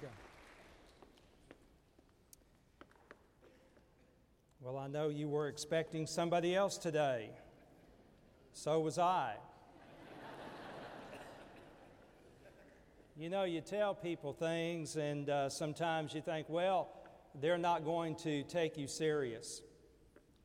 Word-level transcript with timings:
go. 0.00 0.08
Well, 4.60 4.76
I 4.76 4.88
know 4.88 5.08
you 5.08 5.28
were 5.28 5.48
expecting 5.48 6.06
somebody 6.06 6.54
else 6.54 6.78
today. 6.78 7.30
So 8.52 8.80
was 8.80 8.98
I. 8.98 9.34
you 13.16 13.28
know, 13.28 13.44
you 13.44 13.60
tell 13.60 13.94
people 13.94 14.32
things, 14.32 14.96
and 14.96 15.30
uh, 15.30 15.48
sometimes 15.48 16.14
you 16.14 16.20
think, 16.20 16.48
well, 16.48 16.88
they're 17.40 17.58
not 17.58 17.84
going 17.84 18.16
to 18.16 18.42
take 18.44 18.76
you 18.76 18.86
serious. 18.86 19.62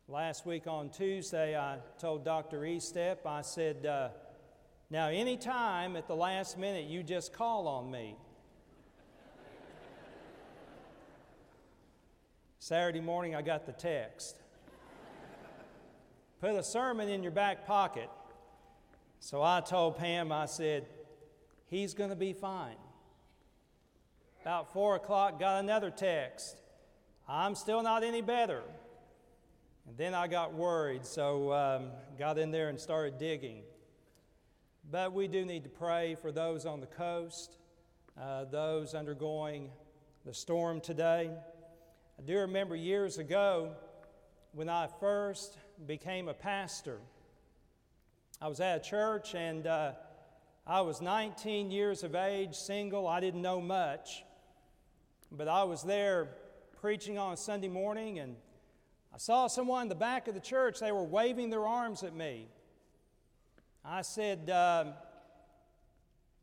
Last 0.07 0.45
week 0.45 0.67
on 0.67 0.89
Tuesday, 0.89 1.57
I 1.57 1.77
told 1.99 2.25
Dr. 2.25 2.61
Estep, 2.61 3.25
I 3.25 3.41
said, 3.41 3.85
uh, 3.85 4.09
now, 4.89 5.07
anytime 5.09 5.95
at 5.95 6.07
the 6.07 6.15
last 6.15 6.57
minute 6.57 6.85
you 6.85 7.03
just 7.03 7.33
call 7.33 7.67
on 7.67 7.89
me. 7.89 8.15
Saturday 12.63 13.01
morning, 13.01 13.35
I 13.35 13.41
got 13.41 13.65
the 13.65 13.73
text. 13.73 14.41
Put 16.39 16.51
a 16.51 16.63
sermon 16.63 17.09
in 17.09 17.21
your 17.21 17.33
back 17.33 17.67
pocket. 17.67 18.09
So 19.19 19.43
I 19.43 19.59
told 19.59 19.97
Pam, 19.97 20.31
I 20.31 20.45
said, 20.45 20.85
he's 21.65 21.93
going 21.93 22.09
to 22.09 22.15
be 22.15 22.31
fine. 22.31 22.77
About 24.43 24.71
four 24.71 24.95
o'clock, 24.95 25.41
got 25.41 25.61
another 25.61 25.91
text. 25.91 26.61
I'm 27.27 27.53
still 27.53 27.83
not 27.83 28.01
any 28.01 28.21
better. 28.21 28.61
And 29.85 29.97
then 29.97 30.13
I 30.13 30.27
got 30.27 30.53
worried, 30.53 31.05
so 31.05 31.51
um, 31.51 31.87
got 32.17 32.37
in 32.37 32.51
there 32.51 32.69
and 32.69 32.79
started 32.79 33.17
digging. 33.17 33.63
But 34.89 35.11
we 35.11 35.27
do 35.27 35.43
need 35.43 35.65
to 35.65 35.69
pray 35.69 36.15
for 36.15 36.31
those 36.31 36.65
on 36.65 36.79
the 36.79 36.87
coast, 36.87 37.57
uh, 38.17 38.45
those 38.45 38.93
undergoing 38.93 39.69
the 40.25 40.33
storm 40.33 40.79
today. 40.79 41.29
I 42.19 42.21
do 42.21 42.37
remember 42.37 42.75
years 42.75 43.17
ago 43.17 43.71
when 44.51 44.69
I 44.69 44.87
first 44.99 45.57
became 45.87 46.29
a 46.29 46.33
pastor. 46.33 46.99
I 48.39 48.47
was 48.47 48.59
at 48.59 48.77
a 48.77 48.79
church 48.79 49.33
and 49.33 49.65
uh, 49.65 49.93
I 50.65 50.81
was 50.81 51.01
19 51.01 51.71
years 51.71 52.03
of 52.03 52.13
age, 52.13 52.53
single. 52.55 53.07
I 53.07 53.19
didn't 53.19 53.41
know 53.41 53.59
much. 53.59 54.23
But 55.31 55.47
I 55.47 55.63
was 55.63 55.81
there 55.81 56.29
preaching 56.79 57.17
on 57.17 57.33
a 57.33 57.37
Sunday 57.37 57.67
morning 57.67 58.19
and 58.19 58.35
I 59.13 59.17
saw 59.17 59.47
someone 59.47 59.83
in 59.83 59.89
the 59.89 59.95
back 59.95 60.27
of 60.27 60.35
the 60.35 60.39
church. 60.39 60.79
They 60.79 60.91
were 60.91 61.03
waving 61.03 61.49
their 61.49 61.65
arms 61.65 62.03
at 62.03 62.15
me. 62.15 62.47
I 63.83 64.03
said, 64.03 64.51
um, 64.51 64.93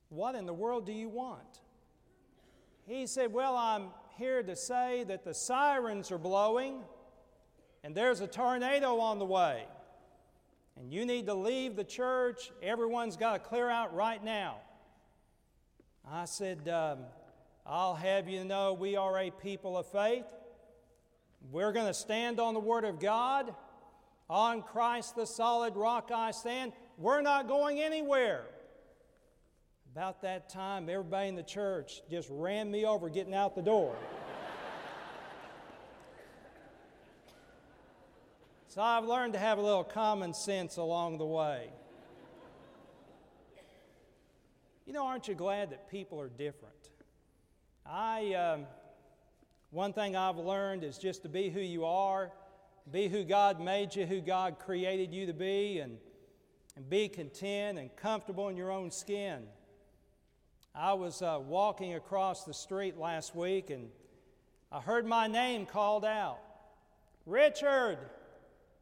What 0.09 0.35
in 0.35 0.47
the 0.47 0.53
world 0.53 0.85
do 0.85 0.93
you 0.93 1.09
want? 1.09 1.61
He 2.87 3.07
said, 3.07 3.33
Well, 3.33 3.57
I'm 3.57 3.91
here 4.17 4.43
to 4.43 4.57
say 4.57 5.05
that 5.05 5.25
the 5.25 5.35
sirens 5.35 6.11
are 6.11 6.19
blowing 6.19 6.81
and 7.83 7.95
there's 7.95 8.21
a 8.21 8.27
tornado 8.27 8.99
on 8.99 9.19
the 9.19 9.25
way. 9.25 9.65
And 10.79 10.93
you 10.93 11.05
need 11.05 11.27
to 11.27 11.35
leave 11.35 11.77
the 11.77 11.85
church. 11.85 12.51
Everyone's 12.63 13.17
got 13.17 13.33
to 13.33 13.39
clear 13.39 13.69
out 13.69 13.95
right 13.95 14.23
now. 14.23 14.57
I 16.11 16.25
said, 16.25 16.69
um, 16.69 17.01
I'll 17.67 17.95
have 17.95 18.29
you 18.29 18.45
know 18.45 18.73
we 18.73 18.97
are 18.97 19.19
a 19.19 19.31
people 19.31 19.77
of 19.77 19.87
faith. 19.87 20.25
We're 21.51 21.73
going 21.73 21.87
to 21.87 21.95
stand 21.95 22.41
on 22.41 22.55
the 22.55 22.61
Word 22.61 22.85
of 22.85 23.01
God. 23.01 23.55
On 24.29 24.63
Christ, 24.63 25.17
the 25.17 25.27
solid 25.27 25.77
rock 25.77 26.11
I 26.15 26.31
stand. 26.31 26.73
We're 26.99 27.21
not 27.21 27.49
going 27.49 27.81
anywhere. 27.81 28.45
About 29.93 30.23
that 30.23 30.49
time, 30.49 30.89
everybody 30.89 31.29
in 31.29 31.35
the 31.35 31.43
church 31.43 32.03
just 32.09 32.29
ran 32.31 32.71
me 32.71 32.85
over 32.85 33.09
getting 33.09 33.35
out 33.35 33.57
the 33.57 33.63
door. 33.63 33.97
so 38.69 38.81
I've 38.81 39.05
learned 39.05 39.33
to 39.33 39.39
have 39.41 39.59
a 39.59 39.61
little 39.61 39.83
common 39.83 40.33
sense 40.33 40.77
along 40.77 41.19
the 41.19 41.27
way. 41.27 41.71
You 44.87 44.93
know, 44.93 45.05
aren't 45.07 45.27
you 45.27 45.35
glad 45.35 45.71
that 45.71 45.91
people 45.91 46.21
are 46.21 46.29
different? 46.29 46.91
I, 47.85 48.35
um, 48.35 48.67
one 49.71 49.93
thing 49.93 50.15
I've 50.15 50.37
learned 50.37 50.85
is 50.85 50.99
just 50.99 51.23
to 51.23 51.29
be 51.29 51.51
who 51.51 51.61
you 51.61 51.85
are, 51.85 52.31
be 52.93 53.09
who 53.09 53.25
God 53.25 53.61
made 53.61 53.97
you, 53.97 54.07
who 54.07 54.21
God 54.21 54.61
created 54.61 55.13
you 55.13 55.27
to 55.27 55.35
be, 55.35 55.81
and 55.81 55.99
and 56.77 56.89
be 56.89 57.09
content 57.09 57.79
and 57.79 57.95
comfortable 57.97 58.49
in 58.49 58.57
your 58.57 58.71
own 58.71 58.91
skin. 58.91 59.43
I 60.75 60.93
was 60.93 61.21
uh, 61.21 61.39
walking 61.45 61.95
across 61.95 62.45
the 62.45 62.55
street 62.55 62.97
last 62.97 63.35
week 63.35 63.71
and 63.71 63.89
I 64.71 64.81
heard 64.81 65.05
my 65.05 65.27
name 65.27 65.67
called 65.67 66.05
out 66.05 66.39
Richard! 67.27 67.99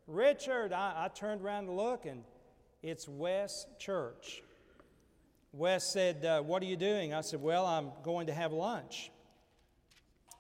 Richard! 0.07 0.73
I, 0.73 1.05
I 1.05 1.09
turned 1.09 1.41
around 1.41 1.67
to 1.67 1.73
look 1.73 2.05
and 2.05 2.25
it's 2.83 3.09
Wes 3.09 3.67
Church. 3.79 4.43
Wes 5.53 5.91
said, 5.91 6.25
uh, 6.25 6.43
What 6.43 6.63
are 6.63 6.67
you 6.67 6.77
doing? 6.77 7.15
I 7.15 7.23
said, 7.23 7.41
Well, 7.41 7.65
I'm 7.65 7.91
going 8.03 8.27
to 8.27 8.35
have 8.35 8.53
lunch. 8.53 9.11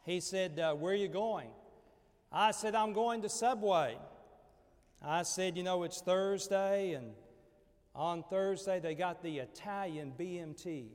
He 0.05 0.21
said, 0.21 0.59
uh, 0.59 0.75
Where 0.75 0.93
are 0.93 0.97
you 0.97 1.09
going? 1.09 1.49
I 2.31 2.51
said, 2.51 2.75
I'm 2.75 2.93
going 2.93 3.23
to 3.23 3.29
Subway. 3.31 3.97
I 5.03 5.23
said, 5.23 5.57
You 5.57 5.63
know, 5.63 5.83
it's 5.85 6.03
Thursday 6.03 6.93
and 6.93 7.13
on 7.95 8.23
Thursday, 8.23 8.79
they 8.79 8.95
got 8.95 9.23
the 9.23 9.39
Italian 9.39 10.13
BMT. 10.17 10.89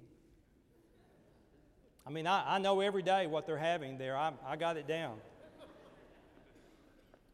I 2.06 2.10
mean, 2.10 2.28
I, 2.28 2.56
I 2.56 2.58
know 2.60 2.82
every 2.82 3.04
day 3.04 3.28
what 3.28 3.46
they're 3.46 3.58
having 3.58 3.98
there. 3.98 4.18
I, 4.18 4.34
I 4.46 4.56
got 4.56 4.78
it 4.78 4.88
down. 4.88 5.18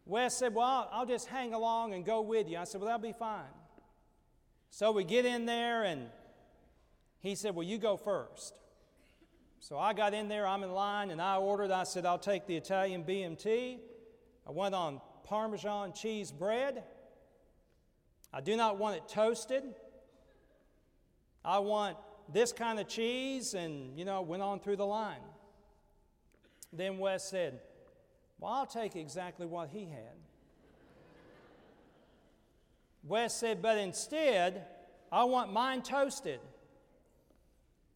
Wes 0.05 0.37
said, 0.37 0.53
Well, 0.53 0.65
I'll, 0.65 0.89
I'll 0.91 1.05
just 1.05 1.27
hang 1.27 1.53
along 1.53 1.93
and 1.93 2.05
go 2.05 2.21
with 2.21 2.49
you. 2.49 2.57
I 2.57 2.63
said, 2.63 2.81
Well, 2.81 2.87
that'll 2.87 3.01
be 3.01 3.17
fine. 3.17 3.43
So 4.71 4.91
we 4.91 5.03
get 5.03 5.25
in 5.25 5.45
there, 5.45 5.83
and 5.83 6.07
he 7.19 7.35
said, 7.35 7.55
Well, 7.55 7.65
you 7.65 7.77
go 7.77 7.97
first. 7.97 8.53
So 9.59 9.77
I 9.77 9.93
got 9.93 10.13
in 10.13 10.29
there, 10.29 10.47
I'm 10.47 10.63
in 10.63 10.71
line, 10.71 11.11
and 11.11 11.21
I 11.21 11.37
ordered, 11.37 11.69
I 11.69 11.83
said, 11.83 12.05
I'll 12.05 12.17
take 12.17 12.47
the 12.47 12.55
Italian 12.55 13.03
BMT. 13.03 13.79
I 14.47 14.51
went 14.51 14.73
on 14.73 15.01
Parmesan 15.25 15.93
cheese 15.93 16.31
bread. 16.31 16.83
I 18.31 18.41
do 18.41 18.55
not 18.55 18.77
want 18.77 18.95
it 18.95 19.07
toasted. 19.07 19.63
I 21.43 21.59
want 21.59 21.97
this 22.33 22.51
kind 22.51 22.79
of 22.79 22.87
cheese, 22.87 23.53
and, 23.53 23.97
you 23.97 24.05
know, 24.05 24.21
went 24.21 24.43
on 24.43 24.59
through 24.59 24.77
the 24.77 24.85
line. 24.85 25.21
Then 26.71 26.97
Wes 26.99 27.27
said, 27.27 27.59
Well, 28.39 28.51
I'll 28.51 28.65
take 28.65 28.95
exactly 28.95 29.45
what 29.45 29.69
he 29.69 29.85
had. 29.85 30.15
Wes 33.03 33.35
said, 33.35 33.61
But 33.61 33.77
instead, 33.77 34.65
I 35.11 35.23
want 35.23 35.51
mine 35.51 35.81
toasted. 35.81 36.39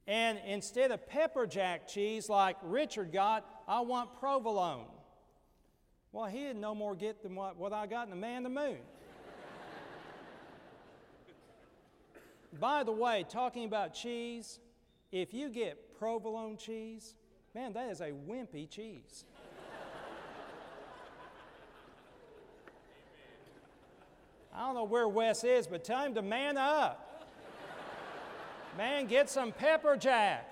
And 0.05 0.39
instead 0.45 0.91
of 0.91 1.07
pepper 1.07 1.47
jack 1.47 1.87
cheese 1.87 2.27
like 2.27 2.57
Richard 2.61 3.13
got, 3.13 3.45
I 3.67 3.81
want 3.81 4.19
provolone. 4.19 4.85
Well, 6.11 6.25
he 6.25 6.43
had 6.43 6.57
no 6.57 6.75
more 6.75 6.95
get 6.95 7.23
than 7.23 7.35
what, 7.35 7.57
what 7.57 7.71
I 7.73 7.87
got 7.87 8.03
in 8.05 8.09
the 8.09 8.15
man 8.15 8.43
the 8.43 8.49
moon. 8.49 8.77
By 12.59 12.83
the 12.83 12.91
way, 12.91 13.25
talking 13.27 13.65
about 13.65 13.93
cheese, 13.93 14.59
if 15.11 15.33
you 15.33 15.49
get 15.49 15.97
provolone 15.97 16.57
cheese, 16.57 17.15
man, 17.55 17.73
that 17.73 17.89
is 17.89 18.01
a 18.01 18.11
wimpy 18.11 18.69
cheese. 18.69 19.25
I 24.55 24.59
don't 24.67 24.75
know 24.75 24.83
where 24.83 25.07
Wes 25.07 25.43
is, 25.43 25.65
but 25.65 25.83
tell 25.83 26.05
him 26.05 26.13
to 26.13 26.21
man 26.21 26.57
up. 26.57 27.27
Man, 28.77 29.07
get 29.07 29.29
some 29.29 29.51
pepper 29.51 29.95
jack. 29.97 30.49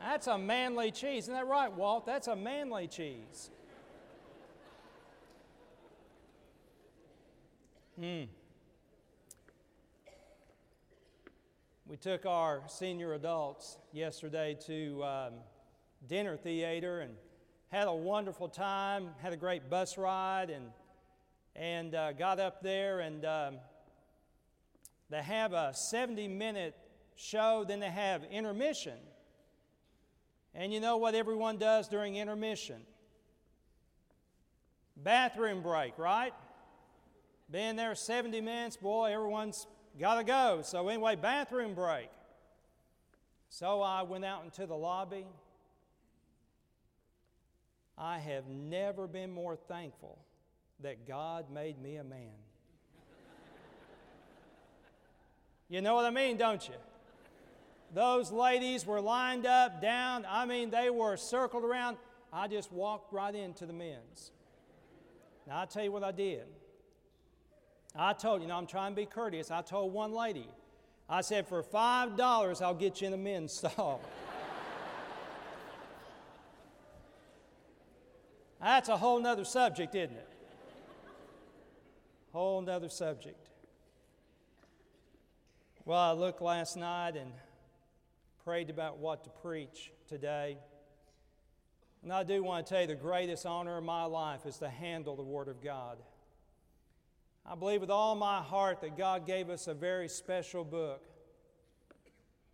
That's 0.00 0.26
a 0.28 0.38
manly 0.38 0.90
cheese. 0.92 1.24
Isn't 1.24 1.34
that 1.34 1.46
right, 1.46 1.72
Walt? 1.72 2.06
That's 2.06 2.28
a 2.28 2.36
manly 2.36 2.86
cheese. 2.86 3.50
Hmm. 7.98 8.24
We 11.88 11.96
took 11.96 12.26
our 12.26 12.62
senior 12.66 13.14
adults 13.14 13.78
yesterday 13.92 14.58
to 14.66 15.04
um, 15.04 15.32
dinner 16.08 16.36
theater 16.36 16.98
and 16.98 17.14
had 17.68 17.86
a 17.86 17.94
wonderful 17.94 18.48
time. 18.48 19.10
Had 19.22 19.32
a 19.32 19.36
great 19.36 19.70
bus 19.70 19.96
ride 19.96 20.50
and 20.50 20.72
and 21.54 21.94
uh, 21.94 22.12
got 22.12 22.40
up 22.40 22.60
there 22.60 22.98
and 22.98 23.24
um, 23.24 23.58
they 25.10 25.22
have 25.22 25.52
a 25.52 25.72
70 25.74 26.26
minute 26.26 26.74
show. 27.14 27.64
Then 27.66 27.78
they 27.78 27.90
have 27.90 28.24
intermission. 28.24 28.98
And 30.56 30.72
you 30.72 30.80
know 30.80 30.96
what 30.96 31.14
everyone 31.14 31.56
does 31.56 31.86
during 31.86 32.16
intermission? 32.16 32.82
Bathroom 34.96 35.62
break, 35.62 35.96
right? 35.98 36.34
Been 37.48 37.76
there 37.76 37.94
70 37.94 38.40
minutes, 38.40 38.76
boy, 38.76 39.12
everyone's 39.12 39.68
Gotta 39.98 40.24
go. 40.24 40.60
So, 40.62 40.88
anyway, 40.88 41.16
bathroom 41.16 41.74
break. 41.74 42.10
So 43.48 43.80
I 43.80 44.02
went 44.02 44.24
out 44.24 44.44
into 44.44 44.66
the 44.66 44.74
lobby, 44.74 45.24
I 47.96 48.18
have 48.18 48.46
never 48.48 49.06
been 49.06 49.32
more 49.32 49.56
thankful 49.56 50.18
that 50.82 51.08
God 51.08 51.46
made 51.50 51.80
me 51.80 51.96
a 51.96 52.04
man. 52.04 52.28
you 55.70 55.80
know 55.80 55.94
what 55.94 56.04
I 56.04 56.10
mean, 56.10 56.36
don't 56.36 56.66
you? 56.68 56.74
Those 57.94 58.30
ladies 58.30 58.84
were 58.84 59.00
lined 59.00 59.46
up, 59.46 59.80
down. 59.80 60.26
I 60.28 60.44
mean, 60.44 60.70
they 60.70 60.90
were 60.90 61.16
circled 61.16 61.64
around. 61.64 61.96
I 62.30 62.48
just 62.48 62.70
walked 62.70 63.12
right 63.12 63.34
into 63.34 63.64
the 63.64 63.72
men's. 63.72 64.32
Now, 65.46 65.60
I'll 65.60 65.66
tell 65.66 65.84
you 65.84 65.92
what 65.92 66.04
I 66.04 66.12
did. 66.12 66.44
I 67.98 68.12
told, 68.12 68.42
you 68.42 68.48
know, 68.48 68.56
I'm 68.56 68.66
trying 68.66 68.92
to 68.92 68.96
be 68.96 69.06
courteous. 69.06 69.50
I 69.50 69.62
told 69.62 69.92
one 69.92 70.12
lady, 70.12 70.48
I 71.08 71.20
said, 71.20 71.46
for 71.46 71.62
$5, 71.62 72.62
I'll 72.62 72.74
get 72.74 73.00
you 73.00 73.06
in 73.06 73.12
a 73.12 73.16
men's 73.16 73.52
stall. 73.56 74.00
That's 78.60 78.88
a 78.88 78.96
whole 78.96 79.20
nother 79.20 79.44
subject, 79.44 79.94
isn't 79.94 80.16
it? 80.16 80.28
Whole 82.32 82.60
nother 82.60 82.88
subject. 82.88 83.48
Well, 85.84 85.98
I 85.98 86.12
looked 86.12 86.42
last 86.42 86.76
night 86.76 87.16
and 87.16 87.30
prayed 88.44 88.70
about 88.70 88.98
what 88.98 89.24
to 89.24 89.30
preach 89.30 89.92
today. 90.08 90.58
And 92.02 92.12
I 92.12 92.24
do 92.24 92.42
want 92.42 92.66
to 92.66 92.72
tell 92.72 92.82
you 92.82 92.88
the 92.88 92.94
greatest 92.94 93.46
honor 93.46 93.78
of 93.78 93.84
my 93.84 94.04
life 94.04 94.46
is 94.46 94.58
to 94.58 94.68
handle 94.68 95.16
the 95.16 95.22
Word 95.22 95.48
of 95.48 95.62
God. 95.62 95.98
I 97.48 97.54
believe 97.54 97.80
with 97.80 97.90
all 97.90 98.16
my 98.16 98.42
heart 98.42 98.80
that 98.80 98.98
God 98.98 99.24
gave 99.24 99.50
us 99.50 99.68
a 99.68 99.74
very 99.74 100.08
special 100.08 100.64
book. 100.64 101.06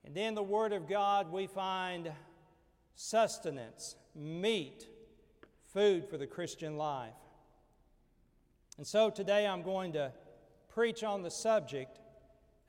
And 0.04 0.16
in 0.18 0.34
the 0.34 0.42
Word 0.42 0.74
of 0.74 0.86
God, 0.86 1.32
we 1.32 1.46
find 1.46 2.12
sustenance, 2.94 3.96
meat, 4.14 4.86
food 5.72 6.10
for 6.10 6.18
the 6.18 6.26
Christian 6.26 6.76
life. 6.76 7.14
And 8.76 8.86
so 8.86 9.08
today 9.08 9.46
I'm 9.46 9.62
going 9.62 9.94
to 9.94 10.12
preach 10.68 11.02
on 11.02 11.22
the 11.22 11.30
subject 11.30 11.98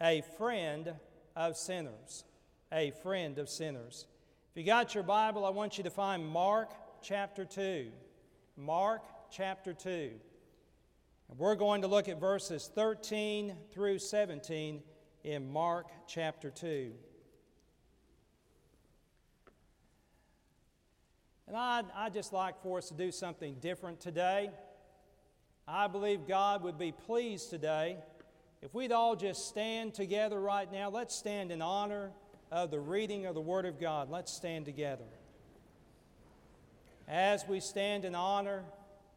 a 0.01 0.21
friend 0.37 0.93
of 1.35 1.57
sinners. 1.57 2.23
A 2.71 2.91
friend 3.03 3.37
of 3.37 3.49
sinners. 3.49 4.05
If 4.51 4.57
you 4.57 4.65
got 4.65 4.95
your 4.95 5.03
Bible, 5.03 5.45
I 5.45 5.49
want 5.49 5.77
you 5.77 5.83
to 5.83 5.89
find 5.89 6.25
Mark 6.25 6.71
chapter 7.01 7.43
2. 7.43 7.87
Mark 8.55 9.01
chapter 9.29 9.73
2. 9.73 10.11
We're 11.35 11.55
going 11.55 11.81
to 11.81 11.87
look 11.87 12.09
at 12.09 12.19
verses 12.19 12.69
13 12.75 13.55
through 13.71 13.97
17 13.97 14.83
in 15.23 15.51
Mark 15.51 15.87
chapter 16.07 16.51
2. 16.51 16.91
And 21.47 21.57
I'd, 21.57 21.85
I'd 21.95 22.13
just 22.13 22.33
like 22.33 22.61
for 22.61 22.77
us 22.77 22.89
to 22.89 22.93
do 22.93 23.11
something 23.11 23.55
different 23.55 23.99
today. 23.99 24.51
I 25.67 25.87
believe 25.87 26.27
God 26.27 26.61
would 26.61 26.77
be 26.77 26.91
pleased 26.91 27.49
today 27.49 27.97
if 28.61 28.75
we'd 28.75 28.91
all 28.91 29.15
just 29.15 29.47
stand 29.47 29.95
together 29.95 30.39
right 30.39 30.71
now. 30.71 30.91
Let's 30.91 31.15
stand 31.15 31.51
in 31.51 31.63
honor 31.63 32.11
of 32.51 32.69
the 32.69 32.79
reading 32.79 33.25
of 33.25 33.33
the 33.33 33.41
Word 33.41 33.65
of 33.65 33.79
God. 33.79 34.07
Let's 34.07 34.31
stand 34.31 34.65
together. 34.65 35.05
As 37.07 37.47
we 37.47 37.59
stand 37.59 38.05
in 38.05 38.13
honor 38.13 38.63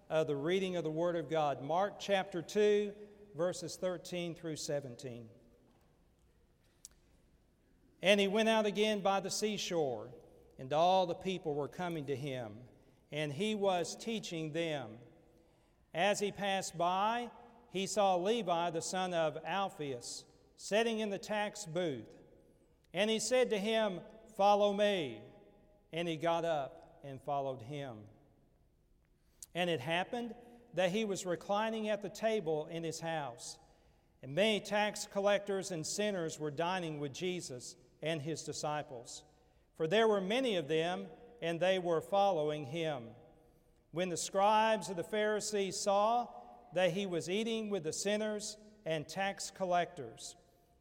of 0.09 0.27
the 0.27 0.37
reading 0.37 0.77
of 0.77 0.85
the 0.85 0.91
Word 0.91 1.17
of 1.17 1.29
God, 1.29 1.63
Mark 1.63 1.95
chapter 1.99 2.43
2, 2.43 2.93
verses 3.37 3.77
13 3.77 4.35
through 4.35 4.57
17. 4.57 5.27
And 8.03 8.21
he 8.21 8.29
went 8.29 8.49
out 8.49 8.67
again 8.67 9.01
by 9.01 9.21
the 9.21 9.31
seashore 9.31 10.09
and 10.59 10.73
all 10.73 11.07
the 11.07 11.15
people 11.15 11.55
were 11.55 11.69
coming 11.69 12.07
to 12.07 12.17
him, 12.17 12.53
and 13.13 13.33
he 13.33 13.55
was 13.55 13.97
teaching 13.97 14.53
them. 14.53 14.89
As 15.95 16.19
he 16.21 16.33
passed 16.33 16.77
by, 16.77 17.31
he 17.73 17.87
saw 17.87 18.17
Levi, 18.17 18.71
the 18.71 18.83
son 18.83 19.15
of 19.15 19.39
Alphaeus, 19.45 20.25
sitting 20.57 21.01
in 21.01 21.11
the 21.11 21.19
tax 21.19 21.67
booth. 21.67 22.09
And 22.95 23.11
he 23.11 23.19
said 23.19 23.51
to 23.51 23.59
him, 23.59 24.01
Follow 24.37 24.73
me. 24.73 25.21
And 25.93 26.07
he 26.07 26.17
got 26.17 26.45
up 26.45 27.01
and 27.05 27.21
followed 27.23 27.63
him. 27.63 27.97
And 29.57 29.69
it 29.69 29.81
happened 29.81 30.37
that 30.75 30.91
he 30.91 31.05
was 31.05 31.27
reclining 31.27 31.89
at 31.89 32.03
the 32.03 32.09
table 32.09 32.69
in 32.71 32.85
his 32.85 33.01
house, 33.01 33.59
and 34.23 34.37
many 34.37 34.61
tax 34.61 35.09
collectors 35.13 35.73
and 35.73 35.85
sinners 35.85 36.39
were 36.39 36.53
dining 36.53 37.01
with 37.01 37.13
Jesus 37.13 37.75
and 38.01 38.23
his 38.23 38.45
disciples 38.45 39.25
for 39.77 39.87
there 39.87 40.09
were 40.09 40.21
many 40.21 40.57
of 40.57 40.69
them, 40.69 41.07
and 41.43 41.61
they 41.61 41.79
were 41.79 42.01
following 42.01 42.65
him. 42.65 43.05
When 43.93 44.09
the 44.09 44.17
scribes 44.17 44.89
of 44.89 44.97
the 44.97 45.05
Pharisees 45.05 45.79
saw 45.79 46.29
that 46.75 46.93
he 46.93 47.07
was 47.07 47.29
eating 47.29 47.71
with 47.71 47.85
the 47.85 47.93
sinners 47.93 48.57
and 48.85 49.07
tax 49.07 49.51
collectors, 49.55 50.35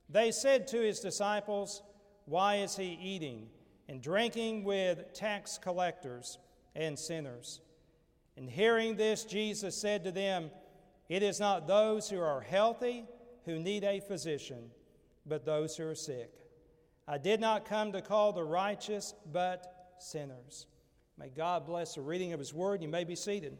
they 0.09 0.31
said 0.31 0.67
to 0.67 0.81
his 0.81 0.99
disciples, 0.99 1.81
Why 2.25 2.57
is 2.57 2.77
he 2.77 2.97
eating 3.01 3.49
and 3.89 4.01
drinking 4.01 4.63
with 4.63 5.13
tax 5.13 5.57
collectors 5.57 6.37
and 6.73 6.97
sinners? 6.97 7.59
And 8.37 8.49
hearing 8.49 8.95
this, 8.95 9.23
Jesus 9.23 9.75
said 9.75 10.03
to 10.03 10.11
them, 10.11 10.51
It 11.07 11.23
is 11.23 11.39
not 11.39 11.67
those 11.67 12.09
who 12.09 12.19
are 12.19 12.41
healthy 12.41 13.05
who 13.45 13.59
need 13.59 13.83
a 13.83 13.99
physician, 13.99 14.71
but 15.25 15.45
those 15.45 15.77
who 15.77 15.87
are 15.87 15.95
sick. 15.95 16.31
I 17.07 17.17
did 17.17 17.39
not 17.39 17.65
come 17.65 17.91
to 17.91 18.01
call 18.01 18.33
the 18.33 18.43
righteous, 18.43 19.13
but 19.31 19.93
sinners. 19.99 20.65
May 21.17 21.29
God 21.29 21.65
bless 21.65 21.95
the 21.95 22.01
reading 22.01 22.33
of 22.33 22.39
His 22.39 22.53
Word. 22.53 22.81
You 22.81 22.89
may 22.89 23.03
be 23.03 23.15
seated. 23.15 23.57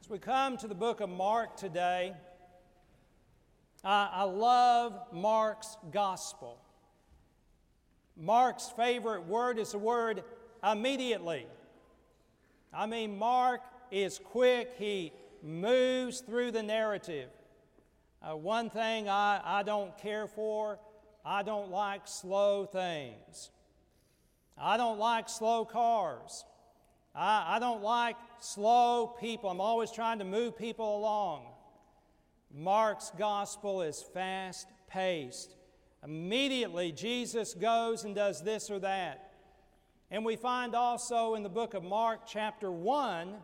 As 0.00 0.08
we 0.08 0.18
come 0.18 0.56
to 0.58 0.68
the 0.68 0.74
book 0.74 1.00
of 1.00 1.10
Mark 1.10 1.56
today, 1.56 2.14
I, 3.82 4.08
I 4.12 4.22
love 4.22 4.98
Mark's 5.12 5.76
gospel. 5.90 6.60
Mark's 8.16 8.72
favorite 8.76 9.26
word 9.26 9.58
is 9.58 9.72
the 9.72 9.78
word 9.78 10.24
immediately. 10.64 11.46
I 12.72 12.86
mean, 12.86 13.18
Mark 13.18 13.62
is 13.90 14.18
quick, 14.18 14.74
he 14.78 15.12
moves 15.42 16.20
through 16.20 16.50
the 16.50 16.62
narrative. 16.62 17.30
Uh, 18.22 18.36
one 18.36 18.70
thing 18.70 19.08
I, 19.08 19.40
I 19.44 19.62
don't 19.62 19.96
care 19.98 20.26
for, 20.26 20.78
I 21.24 21.42
don't 21.42 21.70
like 21.70 22.02
slow 22.06 22.66
things. 22.66 23.50
I 24.58 24.76
don't 24.76 24.98
like 24.98 25.28
slow 25.28 25.64
cars. 25.64 26.44
I, 27.14 27.56
I 27.56 27.58
don't 27.58 27.82
like 27.82 28.16
slow 28.40 29.06
people. 29.06 29.50
I'm 29.50 29.60
always 29.60 29.90
trying 29.90 30.18
to 30.18 30.24
move 30.24 30.56
people 30.56 30.98
along. 30.98 31.46
Mark's 32.52 33.12
gospel 33.18 33.82
is 33.82 34.02
fast 34.14 34.68
paced. 34.88 35.54
Immediately, 36.04 36.92
Jesus 36.92 37.54
goes 37.54 38.04
and 38.04 38.14
does 38.14 38.42
this 38.42 38.70
or 38.70 38.78
that. 38.80 39.25
And 40.10 40.24
we 40.24 40.36
find 40.36 40.74
also 40.74 41.34
in 41.34 41.42
the 41.42 41.48
book 41.48 41.74
of 41.74 41.82
Mark, 41.82 42.20
chapter 42.28 42.70
1, 42.70 43.34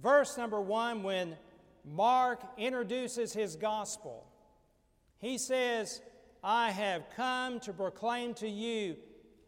verse 0.00 0.36
number 0.36 0.60
1, 0.60 1.02
when 1.02 1.36
Mark 1.84 2.40
introduces 2.58 3.32
his 3.32 3.56
gospel. 3.56 4.26
He 5.18 5.38
says, 5.38 6.02
I 6.44 6.70
have 6.70 7.04
come 7.16 7.60
to 7.60 7.72
proclaim 7.72 8.34
to 8.34 8.48
you 8.48 8.96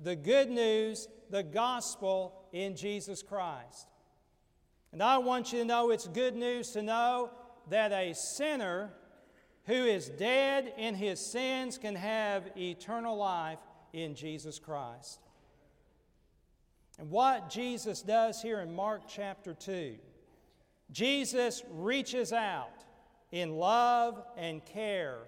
the 0.00 0.16
good 0.16 0.48
news, 0.48 1.08
the 1.30 1.42
gospel 1.42 2.48
in 2.52 2.74
Jesus 2.74 3.22
Christ. 3.22 3.88
And 4.92 5.02
I 5.02 5.18
want 5.18 5.52
you 5.52 5.58
to 5.58 5.64
know 5.66 5.90
it's 5.90 6.08
good 6.08 6.34
news 6.34 6.70
to 6.70 6.82
know 6.82 7.30
that 7.68 7.92
a 7.92 8.14
sinner 8.14 8.94
who 9.66 9.74
is 9.74 10.08
dead 10.08 10.72
in 10.78 10.94
his 10.94 11.20
sins 11.20 11.76
can 11.76 11.94
have 11.94 12.44
eternal 12.56 13.18
life 13.18 13.58
in 13.92 14.14
Jesus 14.14 14.58
Christ. 14.58 15.27
And 16.98 17.10
what 17.10 17.48
Jesus 17.48 18.02
does 18.02 18.42
here 18.42 18.60
in 18.60 18.74
Mark 18.74 19.02
chapter 19.08 19.54
2 19.54 19.96
Jesus 20.90 21.62
reaches 21.70 22.32
out 22.32 22.84
in 23.30 23.56
love 23.56 24.24
and 24.36 24.64
care 24.64 25.18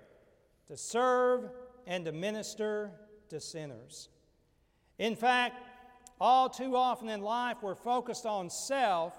to 0.67 0.77
serve 0.77 1.50
and 1.87 2.05
to 2.07 2.12
minister 2.12 2.91
to 3.29 3.41
sinners. 3.41 4.09
In 4.99 5.15
fact, 5.15 5.62
all 6.21 6.49
too 6.49 6.77
often 6.77 7.09
in 7.09 7.21
life, 7.21 7.59
we're 7.62 7.75
focused 7.75 8.27
on 8.27 8.50
self 8.50 9.15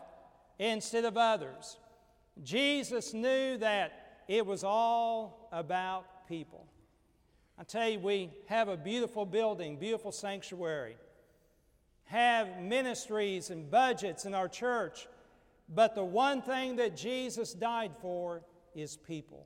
instead 0.60 1.05
of 1.05 1.17
others. 1.17 1.77
Jesus 2.43 3.13
knew 3.13 3.58
that 3.58 4.24
it 4.27 4.46
was 4.46 4.63
all 4.63 5.50
about 5.51 6.27
people. 6.27 6.65
I 7.58 7.63
tell 7.63 7.89
you, 7.89 8.00
we 8.00 8.31
have 8.48 8.67
a 8.67 8.77
beautiful 8.77 9.25
building, 9.25 9.77
beautiful 9.77 10.12
sanctuary, 10.12 10.98
have 12.11 12.61
ministries 12.61 13.49
and 13.49 13.71
budgets 13.71 14.25
in 14.25 14.33
our 14.33 14.47
church 14.47 15.07
but 15.73 15.95
the 15.95 16.03
one 16.03 16.41
thing 16.41 16.75
that 16.77 16.97
Jesus 16.97 17.53
died 17.53 17.93
for 18.01 18.43
is 18.75 18.97
people. 18.97 19.45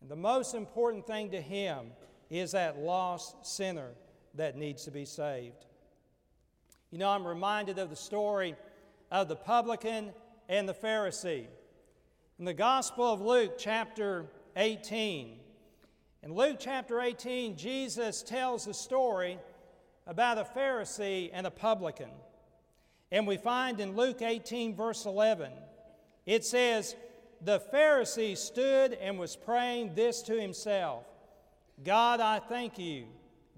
And 0.00 0.10
the 0.10 0.16
most 0.16 0.54
important 0.54 1.06
thing 1.06 1.30
to 1.30 1.40
him 1.40 1.92
is 2.30 2.52
that 2.52 2.78
lost 2.78 3.46
sinner 3.46 3.90
that 4.34 4.56
needs 4.56 4.84
to 4.84 4.90
be 4.90 5.04
saved. 5.04 5.66
You 6.90 6.98
know, 6.98 7.10
I'm 7.10 7.26
reminded 7.26 7.78
of 7.78 7.90
the 7.90 7.96
story 7.96 8.56
of 9.10 9.28
the 9.28 9.36
publican 9.36 10.12
and 10.48 10.68
the 10.68 10.74
Pharisee. 10.74 11.46
In 12.38 12.44
the 12.44 12.54
Gospel 12.54 13.12
of 13.12 13.20
Luke, 13.20 13.54
chapter 13.56 14.26
18, 14.56 15.38
in 16.24 16.34
Luke 16.34 16.56
chapter 16.58 17.00
18, 17.00 17.56
Jesus 17.56 18.22
tells 18.22 18.64
the 18.64 18.74
story 18.74 19.38
about 20.06 20.38
a 20.38 20.44
Pharisee 20.44 21.30
and 21.32 21.46
a 21.46 21.50
publican. 21.50 22.10
And 23.10 23.26
we 23.26 23.36
find 23.36 23.80
in 23.80 23.96
Luke 23.96 24.22
18, 24.22 24.74
verse 24.74 25.06
11, 25.06 25.52
it 26.26 26.44
says, 26.44 26.96
The 27.40 27.60
Pharisee 27.72 28.36
stood 28.36 28.94
and 28.94 29.18
was 29.18 29.36
praying 29.36 29.94
this 29.94 30.22
to 30.22 30.40
himself 30.40 31.04
God, 31.82 32.20
I 32.20 32.38
thank 32.38 32.78
you 32.78 33.06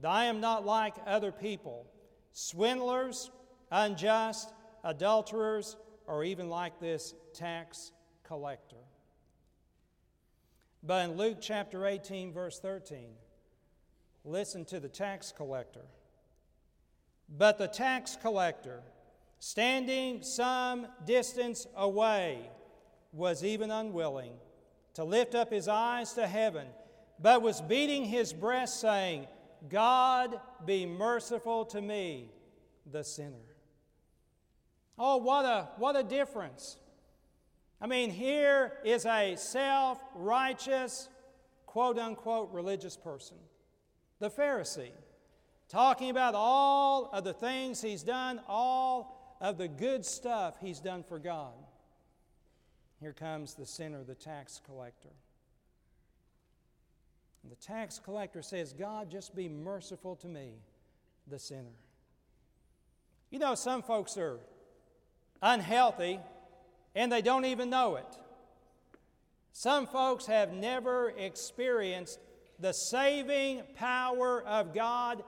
that 0.01 0.11
I 0.11 0.25
am 0.25 0.41
not 0.41 0.65
like 0.65 0.95
other 1.07 1.33
people, 1.33 1.87
swindlers, 2.33 3.31
unjust, 3.71 4.53
adulterers, 4.85 5.77
or 6.07 6.25
even 6.25 6.49
like 6.49 6.81
this 6.81 7.15
tax 7.35 7.93
collector. 8.25 8.77
But 10.83 11.11
in 11.11 11.17
Luke 11.17 11.39
chapter 11.41 11.87
18, 11.87 12.33
verse 12.33 12.61
13, 12.61 13.09
listen 14.25 14.65
to 14.67 14.81
the 14.81 14.89
tax 14.89 15.33
collector. 15.37 15.85
But 17.29 17.59
the 17.59 17.69
tax 17.69 18.17
collector, 18.21 18.83
standing 19.39 20.23
some 20.23 20.87
distance 21.05 21.67
away, 21.77 22.51
was 23.13 23.45
even 23.45 23.71
unwilling 23.71 24.33
to 24.95 25.05
lift 25.05 25.35
up 25.35 25.51
his 25.51 25.69
eyes 25.69 26.13
to 26.15 26.27
heaven, 26.27 26.67
but 27.19 27.43
was 27.43 27.61
beating 27.61 28.05
his 28.05 28.33
breast, 28.33 28.81
saying, 28.81 29.27
God 29.69 30.41
be 30.65 30.87
merciful 30.87 31.65
to 31.67 31.81
me, 31.81 32.31
the 32.91 33.03
sinner. 33.03 33.37
Oh, 34.99 35.19
what 35.19 35.45
a, 35.45 35.69
what 35.77 35.97
a 35.97 36.03
difference. 36.03 36.77
I 37.81 37.87
mean, 37.87 38.11
here 38.11 38.79
is 38.85 39.05
a 39.05 39.37
self 39.37 39.99
righteous, 40.15 41.09
quote 41.67 41.99
unquote, 41.99 42.51
religious 42.53 42.97
person, 42.97 43.37
the 44.19 44.31
Pharisee, 44.31 44.93
talking 45.69 46.11
about 46.11 46.35
all 46.35 47.11
of 47.13 47.25
the 47.25 47.33
things 47.33 47.83
he's 47.83 48.03
done, 48.03 48.41
all 48.49 49.37
of 49.41 49.59
the 49.59 49.69
good 49.69 50.05
stuff 50.05 50.57
he's 50.61 50.81
done 50.81 51.03
for 51.03 51.19
God. 51.19 51.53
Here 53.01 53.13
comes 53.13 53.55
the 53.55 53.67
sinner, 53.67 54.03
the 54.05 54.15
tax 54.15 54.61
collector. 54.65 55.11
And 57.43 57.53
the 57.53 57.57
tax 57.57 58.01
collector 58.03 58.43
says, 58.43 58.73
God, 58.73 59.11
just 59.11 59.37
be 59.37 59.49
merciful 59.49 60.17
to 60.17 60.27
me, 60.27 60.55
the 61.29 61.39
sinner. 61.39 61.77
You 63.31 63.39
know, 63.39 63.55
some 63.55 63.83
folks 63.83 64.17
are 64.17 64.39
unhealthy 65.43 66.21
and 66.95 67.13
they 67.13 67.23
don't 67.23 67.45
even 67.45 67.69
know 67.69 67.97
it. 67.97 68.19
Some 69.53 69.87
folks 69.87 70.27
have 70.27 70.53
never 70.53 71.13
experienced 71.17 72.19
the 72.59 72.73
saving 72.73 73.63
power 73.75 74.43
of 74.43 74.75
God 74.75 75.23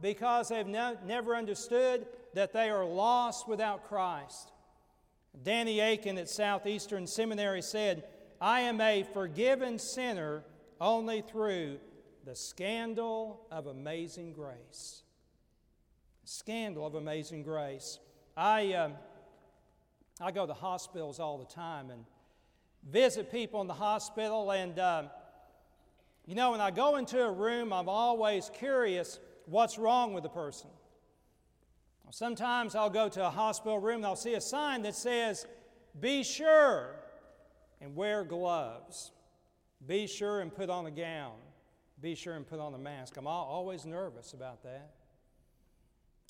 because 0.00 0.48
they've 0.48 0.66
ne- 0.66 0.96
never 1.06 1.36
understood 1.36 2.06
that 2.34 2.52
they 2.52 2.70
are 2.70 2.84
lost 2.84 3.48
without 3.48 3.88
Christ. 3.88 4.52
Danny 5.42 5.80
Akin 5.80 6.18
at 6.18 6.28
Southeastern 6.28 7.06
Seminary 7.06 7.62
said, 7.62 8.04
I 8.40 8.60
am 8.60 8.80
a 8.80 9.04
forgiven 9.14 9.78
sinner 9.78 10.44
only 10.80 11.22
through 11.22 11.78
the 12.24 12.34
scandal 12.34 13.46
of 13.50 13.66
amazing 13.66 14.32
grace. 14.32 15.02
Scandal 16.24 16.86
of 16.86 16.94
amazing 16.94 17.42
grace. 17.42 17.98
I, 18.36 18.72
um, 18.74 18.94
I 20.20 20.30
go 20.32 20.46
to 20.46 20.54
hospitals 20.54 21.20
all 21.20 21.38
the 21.38 21.52
time 21.52 21.90
and 21.90 22.04
visit 22.90 23.30
people 23.30 23.60
in 23.60 23.66
the 23.66 23.74
hospital, 23.74 24.50
and 24.52 24.78
um, 24.78 25.10
you 26.26 26.34
know, 26.34 26.52
when 26.52 26.60
I 26.60 26.70
go 26.70 26.96
into 26.96 27.22
a 27.22 27.30
room, 27.30 27.72
I'm 27.72 27.88
always 27.88 28.50
curious 28.54 29.18
what's 29.52 29.78
wrong 29.78 30.14
with 30.14 30.22
the 30.22 30.30
person. 30.30 30.70
Sometimes 32.10 32.74
I'll 32.74 32.90
go 32.90 33.08
to 33.08 33.26
a 33.26 33.30
hospital 33.30 33.78
room 33.78 33.96
and 33.96 34.06
I'll 34.06 34.16
see 34.16 34.34
a 34.34 34.40
sign 34.40 34.82
that 34.82 34.94
says, 34.94 35.46
Be 35.98 36.22
sure 36.22 36.96
and 37.80 37.96
wear 37.96 38.22
gloves. 38.22 39.12
Be 39.86 40.06
sure 40.06 40.40
and 40.40 40.54
put 40.54 40.68
on 40.68 40.84
a 40.84 40.90
gown. 40.90 41.36
Be 42.02 42.14
sure 42.14 42.34
and 42.34 42.46
put 42.46 42.60
on 42.60 42.74
a 42.74 42.78
mask. 42.78 43.16
I'm 43.16 43.26
always 43.26 43.86
nervous 43.86 44.34
about 44.34 44.62
that. 44.64 44.90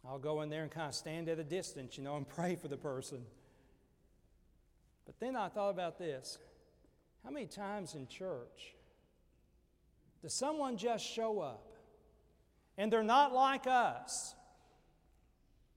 I'll 0.07 0.21
go 0.21 0.43
in 0.43 0.51
there 0.51 0.63
and 0.63 0.71
kind 0.71 0.89
of 0.89 0.95
stand 0.95 1.29
at 1.29 1.41
a 1.41 1.45
distance, 1.45 1.99
you 1.99 2.05
know, 2.05 2.17
and 2.17 2.29
pray 2.37 2.55
for 2.55 2.69
the 2.69 2.77
person. 2.77 3.25
But 5.05 5.19
then 5.19 5.35
I 5.35 5.49
thought 5.49 5.71
about 5.71 5.99
this 5.99 6.39
how 7.25 7.31
many 7.31 7.47
times 7.47 7.95
in 7.95 8.07
church 8.07 8.75
does 10.23 10.33
someone 10.33 10.77
just 10.77 11.05
show 11.05 11.41
up 11.41 11.72
and 12.83 12.93
they're 12.93 13.05
not 13.05 13.33
like 13.33 13.69
us? 13.69 14.35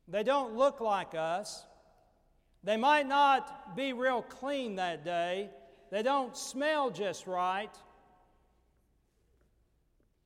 They 0.07 0.23
don't 0.23 0.55
look 0.55 0.81
like 0.81 1.13
us. 1.13 1.63
They 2.63 2.77
might 2.77 3.07
not 3.07 3.75
be 3.75 3.93
real 3.93 4.23
clean 4.23 4.77
that 4.77 5.05
day. 5.05 5.51
They 5.91 6.01
don't 6.01 6.35
smell 6.35 6.89
just 6.89 7.27
right. 7.27 7.69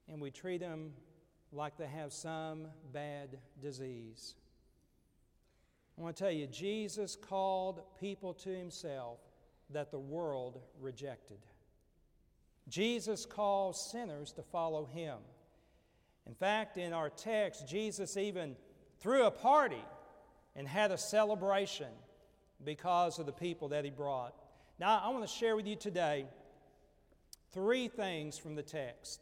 And 0.07 0.21
we 0.21 0.31
treat 0.31 0.61
them 0.61 0.93
like 1.51 1.77
they 1.77 1.85
have 1.85 2.13
some 2.13 2.67
bad 2.93 3.37
disease. 3.61 4.35
I 5.97 6.01
want 6.01 6.15
to 6.15 6.23
tell 6.23 6.31
you, 6.31 6.47
Jesus 6.47 7.17
called 7.17 7.81
people 7.99 8.33
to 8.35 8.49
himself 8.51 9.19
that 9.71 9.91
the 9.91 9.99
world 9.99 10.61
rejected. 10.79 11.39
Jesus 12.69 13.25
calls 13.25 13.91
sinners 13.91 14.31
to 14.31 14.43
follow 14.43 14.85
him. 14.85 15.17
In 16.29 16.35
fact, 16.35 16.77
in 16.77 16.93
our 16.93 17.09
text, 17.09 17.67
Jesus 17.67 18.15
even 18.15 18.55
threw 18.99 19.25
a 19.25 19.31
party 19.31 19.83
and 20.55 20.67
had 20.67 20.91
a 20.91 20.97
celebration 20.97 21.87
because 22.63 23.17
of 23.17 23.25
the 23.25 23.31
people 23.31 23.69
that 23.69 23.83
he 23.83 23.89
brought. 23.89 24.35
Now, 24.79 25.01
I 25.03 25.09
want 25.09 25.27
to 25.27 25.33
share 25.33 25.55
with 25.55 25.65
you 25.65 25.75
today 25.75 26.27
three 27.51 27.87
things 27.87 28.37
from 28.37 28.53
the 28.53 28.61
text. 28.61 29.21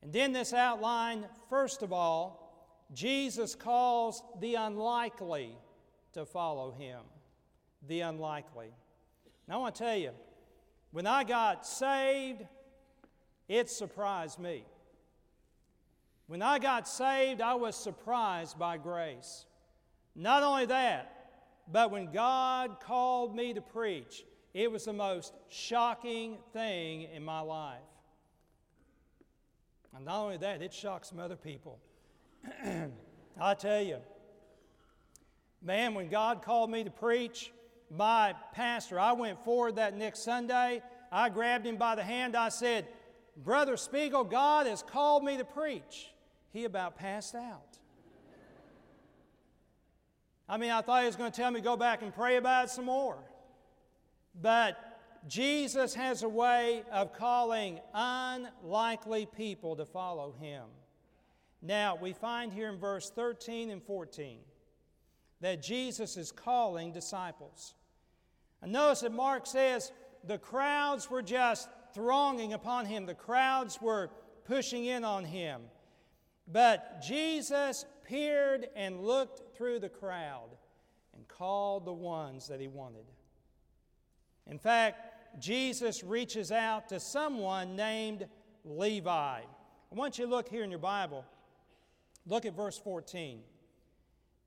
And 0.00 0.16
in 0.16 0.32
this 0.32 0.54
outline, 0.54 1.26
first 1.50 1.82
of 1.82 1.92
all, 1.92 2.86
Jesus 2.94 3.54
calls 3.54 4.22
the 4.40 4.54
unlikely 4.54 5.58
to 6.14 6.24
follow 6.24 6.70
him. 6.70 7.00
The 7.86 8.00
unlikely. 8.00 8.70
Now, 9.46 9.56
I 9.56 9.58
want 9.58 9.74
to 9.74 9.84
tell 9.84 9.96
you, 9.96 10.12
when 10.90 11.06
I 11.06 11.22
got 11.22 11.66
saved, 11.66 12.46
it 13.46 13.68
surprised 13.68 14.38
me. 14.38 14.64
When 16.28 16.42
I 16.42 16.58
got 16.58 16.86
saved, 16.86 17.40
I 17.40 17.54
was 17.54 17.74
surprised 17.74 18.58
by 18.58 18.76
grace. 18.76 19.46
Not 20.14 20.42
only 20.42 20.66
that, 20.66 21.30
but 21.72 21.90
when 21.90 22.12
God 22.12 22.80
called 22.80 23.34
me 23.34 23.54
to 23.54 23.62
preach, 23.62 24.24
it 24.52 24.70
was 24.70 24.84
the 24.84 24.92
most 24.92 25.32
shocking 25.48 26.36
thing 26.52 27.08
in 27.14 27.24
my 27.24 27.40
life. 27.40 27.80
And 29.96 30.04
not 30.04 30.22
only 30.22 30.36
that, 30.36 30.60
it 30.60 30.74
shocked 30.74 31.06
some 31.06 31.18
other 31.18 31.34
people. 31.34 31.78
I 33.40 33.54
tell 33.54 33.80
you, 33.80 33.96
man, 35.62 35.94
when 35.94 36.10
God 36.10 36.42
called 36.42 36.70
me 36.70 36.84
to 36.84 36.90
preach, 36.90 37.52
my 37.90 38.34
pastor, 38.52 39.00
I 39.00 39.12
went 39.12 39.42
forward 39.44 39.76
that 39.76 39.96
next 39.96 40.24
Sunday. 40.24 40.82
I 41.10 41.30
grabbed 41.30 41.66
him 41.66 41.76
by 41.76 41.94
the 41.94 42.02
hand. 42.02 42.36
I 42.36 42.50
said, 42.50 42.86
Brother 43.34 43.78
Spiegel, 43.78 44.24
God 44.24 44.66
has 44.66 44.82
called 44.82 45.24
me 45.24 45.38
to 45.38 45.44
preach. 45.44 46.10
He 46.52 46.64
about 46.64 46.96
passed 46.96 47.34
out. 47.34 47.78
I 50.48 50.56
mean, 50.56 50.70
I 50.70 50.80
thought 50.80 51.02
he 51.02 51.06
was 51.06 51.16
going 51.16 51.30
to 51.30 51.36
tell 51.36 51.50
me 51.50 51.60
to 51.60 51.64
go 51.64 51.76
back 51.76 52.02
and 52.02 52.14
pray 52.14 52.36
about 52.36 52.66
it 52.66 52.70
some 52.70 52.86
more. 52.86 53.18
But 54.40 54.78
Jesus 55.26 55.94
has 55.94 56.22
a 56.22 56.28
way 56.28 56.84
of 56.90 57.12
calling 57.12 57.80
unlikely 57.92 59.26
people 59.26 59.76
to 59.76 59.84
follow 59.84 60.34
him. 60.40 60.64
Now, 61.60 61.98
we 62.00 62.12
find 62.12 62.52
here 62.52 62.68
in 62.68 62.78
verse 62.78 63.10
13 63.10 63.70
and 63.70 63.82
14 63.82 64.38
that 65.40 65.62
Jesus 65.62 66.16
is 66.16 66.32
calling 66.32 66.92
disciples. 66.92 67.74
And 68.62 68.72
notice 68.72 69.00
that 69.00 69.12
Mark 69.12 69.46
says 69.46 69.92
the 70.24 70.38
crowds 70.38 71.10
were 71.10 71.22
just 71.22 71.68
thronging 71.94 72.52
upon 72.52 72.86
him, 72.86 73.06
the 73.06 73.14
crowds 73.14 73.80
were 73.80 74.10
pushing 74.44 74.86
in 74.86 75.04
on 75.04 75.24
him. 75.24 75.62
But 76.50 77.02
Jesus 77.02 77.84
peered 78.04 78.68
and 78.74 79.04
looked 79.04 79.56
through 79.56 79.80
the 79.80 79.88
crowd 79.88 80.48
and 81.14 81.28
called 81.28 81.84
the 81.84 81.92
ones 81.92 82.48
that 82.48 82.60
he 82.60 82.68
wanted. 82.68 83.04
In 84.46 84.58
fact, 84.58 85.40
Jesus 85.40 86.02
reaches 86.02 86.50
out 86.50 86.88
to 86.88 87.00
someone 87.00 87.76
named 87.76 88.26
Levi. 88.64 89.10
I 89.10 89.94
want 89.94 90.18
you 90.18 90.24
to 90.24 90.30
look 90.30 90.48
here 90.48 90.64
in 90.64 90.70
your 90.70 90.78
Bible. 90.78 91.24
Look 92.26 92.46
at 92.46 92.56
verse 92.56 92.78
14. 92.78 93.40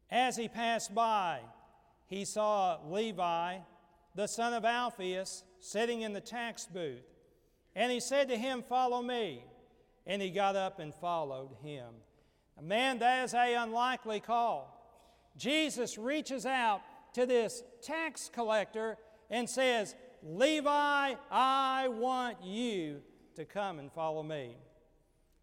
As 0.10 0.36
he 0.36 0.48
passed 0.48 0.94
by, 0.94 1.40
he 2.08 2.26
saw 2.26 2.78
Levi, 2.90 3.60
the 4.16 4.28
son 4.28 4.54
of 4.54 4.66
Alphaeus, 4.66 5.44
sitting 5.60 6.02
in 6.02 6.14
the 6.14 6.20
tax 6.20 6.68
booth. 6.72 7.06
And 7.76 7.92
he 7.92 8.00
said 8.00 8.28
to 8.30 8.38
him, 8.38 8.64
Follow 8.64 9.02
me. 9.02 9.46
And 10.12 10.22
he 10.22 10.30
got 10.30 10.58
up 10.58 10.80
and 10.80 10.94
followed 10.94 11.52
him. 11.64 11.88
A 12.60 12.62
man, 12.62 13.00
that 13.00 13.24
is 13.24 13.34
a 13.34 13.54
unlikely 13.54 14.20
call. 14.20 14.78
Jesus 15.38 15.98
reaches 15.98 16.46
out 16.46 16.82
to 17.14 17.26
this 17.26 17.64
tax 17.82 18.30
collector 18.34 18.98
and 19.30 19.50
says, 19.50 19.96
Levi, 20.22 21.16
I 21.32 21.88
want 21.88 22.44
you 22.44 23.00
to 23.38 23.46
come 23.46 23.80
and 23.80 23.90
follow 23.90 24.22
me. 24.22 24.58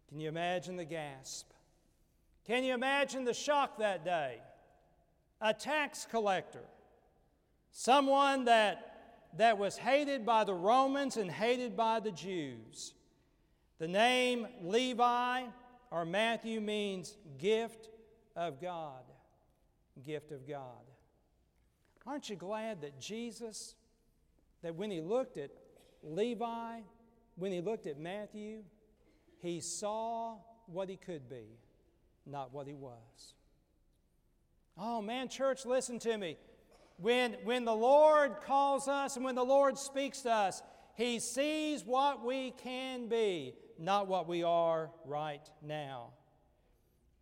Can 0.07 0.19
you 0.19 0.29
imagine 0.29 0.75
the 0.75 0.85
gasp? 0.85 1.49
Can 2.45 2.63
you 2.63 2.75
imagine 2.75 3.25
the 3.25 3.33
shock 3.33 3.79
that 3.79 4.05
day? 4.05 4.37
A 5.41 5.51
tax 5.51 6.05
collector, 6.07 6.65
someone 7.71 8.45
that, 8.45 9.31
that 9.35 9.57
was 9.57 9.77
hated 9.77 10.27
by 10.27 10.43
the 10.43 10.53
Romans 10.53 11.17
and 11.17 11.31
hated 11.31 11.75
by 11.75 11.99
the 11.99 12.11
Jews. 12.11 12.93
The 13.79 13.87
name 13.87 14.47
Levi 14.61 15.43
or 15.91 16.05
Matthew 16.05 16.61
means 16.61 17.17
gift 17.37 17.89
of 18.35 18.61
God. 18.61 19.03
Gift 20.05 20.31
of 20.31 20.47
God. 20.47 20.63
Aren't 22.05 22.29
you 22.29 22.35
glad 22.35 22.81
that 22.81 22.99
Jesus, 22.99 23.75
that 24.63 24.75
when 24.75 24.91
he 24.91 25.01
looked 25.01 25.37
at 25.37 25.51
Levi, 26.03 26.79
when 27.35 27.51
he 27.51 27.61
looked 27.61 27.87
at 27.87 27.99
Matthew, 27.99 28.63
he 29.39 29.59
saw 29.59 30.37
what 30.67 30.89
he 30.89 30.97
could 30.97 31.29
be, 31.29 31.45
not 32.25 32.53
what 32.53 32.67
he 32.67 32.73
was. 32.73 33.33
Oh 34.77 35.01
man, 35.01 35.27
church, 35.27 35.65
listen 35.65 35.99
to 35.99 36.17
me. 36.17 36.37
When, 36.97 37.33
when 37.43 37.65
the 37.65 37.75
Lord 37.75 38.41
calls 38.45 38.87
us 38.87 39.15
and 39.15 39.23
when 39.23 39.35
the 39.35 39.43
Lord 39.43 39.77
speaks 39.77 40.21
to 40.21 40.31
us, 40.31 40.61
He 40.95 41.19
sees 41.19 41.85
what 41.85 42.25
we 42.25 42.51
can 42.51 43.07
be, 43.07 43.55
not 43.79 44.07
what 44.07 44.27
we 44.27 44.43
are 44.43 44.91
right 45.05 45.47
now. 45.61 46.09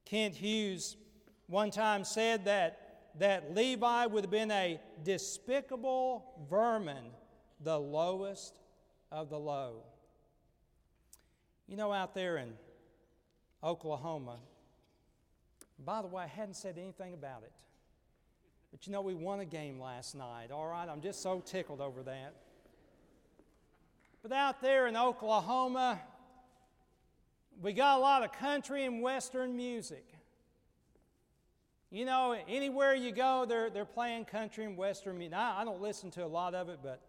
Kent 0.06 0.36
Hughes 0.36 0.98
one 1.48 1.72
time 1.72 2.04
said 2.04 2.46
that, 2.46 3.12
that 3.20 3.54
Levi 3.56 4.06
would 4.08 4.24
have 4.24 4.32
been 4.32 4.52
a 4.52 4.80
despicable 5.04 6.46
vermin, 6.50 7.12
the 7.62 7.80
lowest 7.80 8.60
of 9.12 9.30
the 9.30 9.40
low. 9.40 9.84
You 11.68 11.78
know, 11.78 11.94
out 11.94 12.16
there 12.16 12.38
in 12.38 12.54
Oklahoma, 13.64 14.38
by 15.84 16.02
the 16.02 16.08
way, 16.08 16.24
I 16.24 16.28
hadn't 16.28 16.56
said 16.56 16.78
anything 16.78 17.14
about 17.14 17.44
it. 17.44 17.54
But 18.72 18.88
you 18.88 18.94
know, 18.94 19.02
we 19.02 19.14
won 19.14 19.40
a 19.40 19.46
game 19.46 19.80
last 19.80 20.16
night, 20.16 20.52
all 20.52 20.68
right? 20.68 20.88
I'm 20.90 21.02
just 21.02 21.22
so 21.22 21.42
tickled 21.46 21.82
over 21.82 22.04
that. 22.04 22.34
But 24.22 24.32
out 24.32 24.62
there 24.62 24.88
in 24.88 24.98
Oklahoma, 24.98 26.00
we 27.62 27.74
got 27.74 27.98
a 27.98 28.02
lot 28.02 28.24
of 28.24 28.32
country 28.34 28.86
and 28.86 29.02
western 29.02 29.56
music. 29.56 30.06
You 31.90 32.06
know, 32.06 32.38
anywhere 32.48 32.94
you 32.94 33.12
go, 33.12 33.46
they're, 33.48 33.70
they're 33.70 33.86
playing 33.86 34.26
country 34.26 34.66
and 34.66 34.78
western 34.78 35.18
music. 35.18 35.38
I, 35.38 35.62
I 35.62 35.66
don't 35.66 35.82
listen 35.82 36.12
to 36.12 36.26
a 36.26 36.28
lot 36.28 36.54
of 36.54 36.70
it, 36.70 36.80
but 36.84 37.02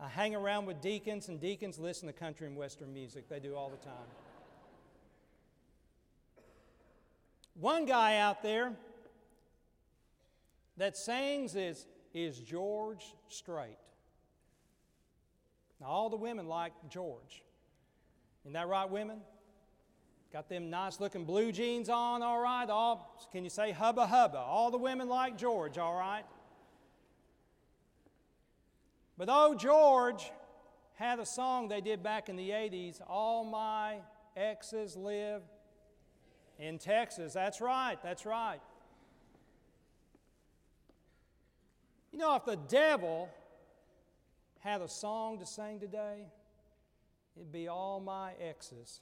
I 0.00 0.08
hang 0.08 0.34
around 0.34 0.66
with 0.66 0.80
deacons, 0.80 1.28
and 1.28 1.40
deacons 1.40 1.78
listen 1.78 2.06
to 2.06 2.12
country 2.12 2.46
and 2.46 2.56
western 2.56 2.92
music. 2.92 3.28
They 3.28 3.40
do 3.40 3.54
all 3.54 3.68
the 3.68 3.76
time. 3.76 3.94
One 7.54 7.86
guy 7.86 8.18
out 8.18 8.42
there 8.42 8.72
that 10.76 10.96
sings 10.96 11.54
is, 11.54 11.86
is 12.12 12.38
George 12.38 13.04
Strait. 13.28 13.78
Now, 15.80 15.86
all 15.86 16.10
the 16.10 16.16
women 16.16 16.48
like 16.48 16.72
George. 16.90 17.42
Isn't 18.44 18.54
that 18.54 18.68
right, 18.68 18.88
women? 18.88 19.20
Got 20.36 20.50
them 20.50 20.68
nice 20.68 21.00
looking 21.00 21.24
blue 21.24 21.50
jeans 21.50 21.88
on, 21.88 22.20
all 22.20 22.38
right? 22.38 22.68
All, 22.68 23.26
can 23.32 23.42
you 23.42 23.48
say 23.48 23.72
hubba 23.72 24.06
hubba? 24.06 24.36
All 24.36 24.70
the 24.70 24.76
women 24.76 25.08
like 25.08 25.38
George, 25.38 25.78
all 25.78 25.94
right? 25.94 26.24
But 29.16 29.28
oh, 29.30 29.54
George 29.54 30.30
had 30.96 31.20
a 31.20 31.24
song 31.24 31.68
they 31.68 31.80
did 31.80 32.02
back 32.02 32.28
in 32.28 32.36
the 32.36 32.50
80s 32.50 33.00
All 33.08 33.44
My 33.44 34.00
Exes 34.36 34.94
Live 34.94 35.40
in 36.58 36.76
Texas. 36.76 37.32
That's 37.32 37.62
right, 37.62 37.96
that's 38.02 38.26
right. 38.26 38.60
You 42.12 42.18
know, 42.18 42.34
if 42.34 42.44
the 42.44 42.56
devil 42.56 43.30
had 44.60 44.82
a 44.82 44.88
song 44.88 45.38
to 45.38 45.46
sing 45.46 45.80
today, 45.80 46.26
it'd 47.36 47.50
be 47.50 47.68
All 47.68 48.00
My 48.00 48.32
Exes 48.38 49.00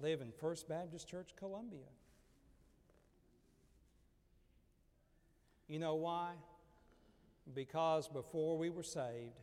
Live 0.00 0.20
in 0.20 0.32
First 0.32 0.68
Baptist 0.68 1.08
Church, 1.08 1.30
Columbia. 1.36 1.86
You 5.68 5.78
know 5.78 5.94
why? 5.94 6.32
Because 7.54 8.08
before 8.08 8.58
we 8.58 8.70
were 8.70 8.82
saved, 8.82 9.38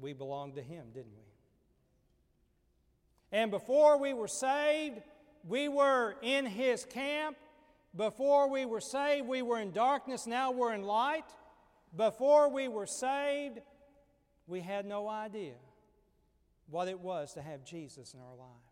we 0.00 0.12
belonged 0.12 0.54
to 0.54 0.62
Him, 0.62 0.86
didn't 0.94 1.12
we? 1.16 1.24
And 3.32 3.50
before 3.50 3.98
we 3.98 4.14
were 4.14 4.28
saved, 4.28 5.00
we 5.46 5.68
were 5.68 6.14
in 6.22 6.46
His 6.46 6.84
camp. 6.84 7.36
Before 7.96 8.48
we 8.48 8.64
were 8.64 8.80
saved, 8.80 9.26
we 9.26 9.42
were 9.42 9.58
in 9.58 9.72
darkness. 9.72 10.26
Now 10.26 10.50
we're 10.50 10.74
in 10.74 10.82
light. 10.82 11.24
Before 11.96 12.48
we 12.50 12.68
were 12.68 12.86
saved, 12.86 13.58
we 14.46 14.60
had 14.60 14.86
no 14.86 15.08
idea 15.08 15.54
what 16.70 16.88
it 16.88 17.00
was 17.00 17.32
to 17.32 17.42
have 17.42 17.64
Jesus 17.64 18.14
in 18.14 18.20
our 18.20 18.36
life. 18.36 18.67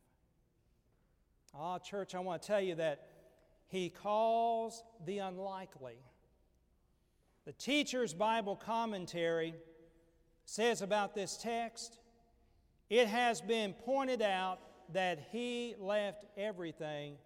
Ah, 1.58 1.78
church, 1.78 2.14
I 2.14 2.20
want 2.20 2.42
to 2.42 2.46
tell 2.46 2.60
you 2.60 2.74
that 2.76 3.06
He 3.68 3.88
calls 3.88 4.84
the 5.04 5.18
unlikely. 5.18 5.96
The 7.46 7.52
teacher's 7.52 8.12
Bible 8.12 8.56
commentary 8.56 9.54
says 10.44 10.82
about 10.82 11.14
this 11.14 11.36
text 11.36 11.98
it 12.88 13.08
has 13.08 13.40
been 13.40 13.72
pointed 13.72 14.22
out 14.22 14.60
that 14.92 15.18
he 15.32 15.74
left 15.78 16.24
everything 16.36 17.16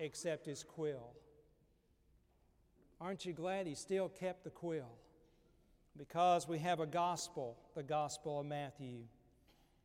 except 0.00 0.46
his 0.46 0.64
quill. 0.64 1.12
Aren't 3.00 3.24
you 3.24 3.32
glad 3.32 3.66
he 3.66 3.74
still 3.74 4.08
kept 4.08 4.44
the 4.44 4.50
quill? 4.50 4.90
Because 5.96 6.48
we 6.48 6.58
have 6.58 6.80
a 6.80 6.86
gospel, 6.86 7.56
the 7.74 7.82
gospel 7.82 8.40
of 8.40 8.46
Matthew. 8.46 9.02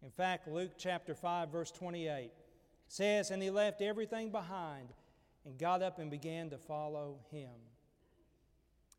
In 0.03 0.09
fact, 0.09 0.47
Luke 0.47 0.71
chapter 0.77 1.13
5, 1.13 1.49
verse 1.49 1.71
28 1.71 2.31
says, 2.87 3.31
And 3.31 3.41
he 3.41 3.49
left 3.49 3.81
everything 3.81 4.31
behind 4.31 4.89
and 5.45 5.57
got 5.57 5.81
up 5.81 5.99
and 5.99 6.09
began 6.09 6.49
to 6.49 6.57
follow 6.57 7.19
him. 7.31 7.51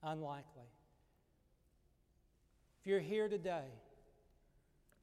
Unlikely. 0.02 0.70
If 2.80 2.86
you're 2.86 3.00
here 3.00 3.28
today, 3.28 3.66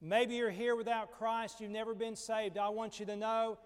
maybe 0.01 0.35
you're 0.35 0.51
here 0.51 0.75
without 0.75 1.11
Christ, 1.11 1.59
you've 1.59 1.71
never 1.71 1.93
been 1.93 2.15
saved, 2.15 2.57
I 2.57 2.69
want 2.69 2.99
you 2.99 3.05
to 3.07 3.15
know 3.15 3.57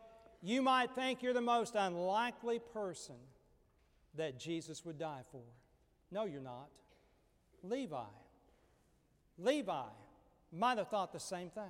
you 0.42 0.62
might 0.62 0.92
think 0.92 1.24
you're 1.24 1.34
the 1.34 1.42
most 1.42 1.76
unlikely 1.76 2.60
person 2.60 3.16
that 4.16 4.40
Jesus 4.40 4.86
would 4.86 4.98
die 4.98 5.22
for. 5.32 5.44
No, 6.12 6.26
you're 6.26 6.42
not. 6.42 6.70
Levi. 7.64 8.04
Levi 9.38 9.86
might 10.52 10.78
have 10.78 10.90
thought 10.90 11.12
the 11.12 11.20
same 11.20 11.50
thing. 11.50 11.64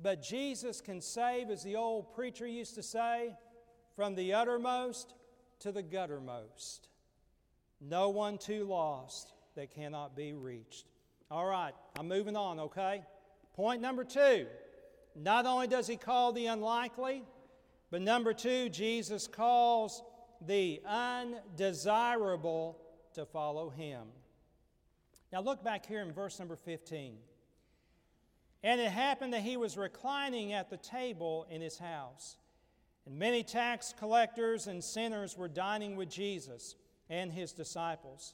But 0.00 0.22
Jesus 0.22 0.80
can 0.80 1.00
save, 1.00 1.50
as 1.50 1.62
the 1.62 1.76
old 1.76 2.12
preacher 2.14 2.46
used 2.46 2.74
to 2.74 2.82
say, 2.82 3.34
from 3.94 4.14
the 4.14 4.34
uttermost 4.34 5.14
to 5.60 5.72
the 5.72 5.82
guttermost. 5.82 6.80
No 7.80 8.08
one 8.08 8.38
too 8.38 8.64
lost 8.64 9.32
that 9.54 9.70
cannot 9.70 10.16
be 10.16 10.32
reached. 10.32 10.86
All 11.30 11.46
right, 11.46 11.74
I'm 11.98 12.08
moving 12.08 12.36
on, 12.36 12.58
okay? 12.60 13.02
Point 13.54 13.80
number 13.80 14.04
two 14.04 14.46
not 15.16 15.46
only 15.46 15.68
does 15.68 15.86
he 15.86 15.96
call 15.96 16.32
the 16.32 16.46
unlikely, 16.46 17.22
but 17.90 18.02
number 18.02 18.32
two, 18.32 18.68
Jesus 18.68 19.28
calls 19.28 20.02
the 20.40 20.82
undesirable 20.84 22.76
to 23.14 23.24
follow 23.24 23.70
him. 23.70 24.02
Now 25.32 25.40
look 25.40 25.62
back 25.62 25.86
here 25.86 26.00
in 26.00 26.12
verse 26.12 26.38
number 26.38 26.56
15. 26.56 27.16
And 28.64 28.80
it 28.80 28.90
happened 28.90 29.34
that 29.34 29.42
he 29.42 29.58
was 29.58 29.76
reclining 29.76 30.54
at 30.54 30.70
the 30.70 30.78
table 30.78 31.46
in 31.50 31.60
his 31.60 31.78
house. 31.78 32.38
And 33.04 33.18
many 33.18 33.42
tax 33.42 33.94
collectors 33.96 34.66
and 34.66 34.82
sinners 34.82 35.36
were 35.36 35.48
dining 35.48 35.96
with 35.96 36.08
Jesus 36.08 36.74
and 37.10 37.30
his 37.30 37.52
disciples. 37.52 38.32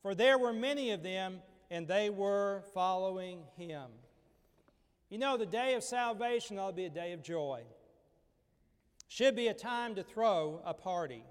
For 0.00 0.14
there 0.14 0.38
were 0.38 0.54
many 0.54 0.92
of 0.92 1.02
them, 1.02 1.42
and 1.70 1.86
they 1.86 2.08
were 2.08 2.62
following 2.72 3.42
him. 3.58 3.90
You 5.10 5.18
know, 5.18 5.36
the 5.36 5.44
day 5.44 5.74
of 5.74 5.84
salvation 5.84 6.58
ought 6.58 6.70
to 6.70 6.76
be 6.76 6.86
a 6.86 6.90
day 6.90 7.12
of 7.12 7.22
joy. 7.22 7.60
Should 9.08 9.36
be 9.36 9.48
a 9.48 9.54
time 9.54 9.94
to 9.96 10.02
throw 10.02 10.62
a 10.64 10.72
party. 10.72 11.22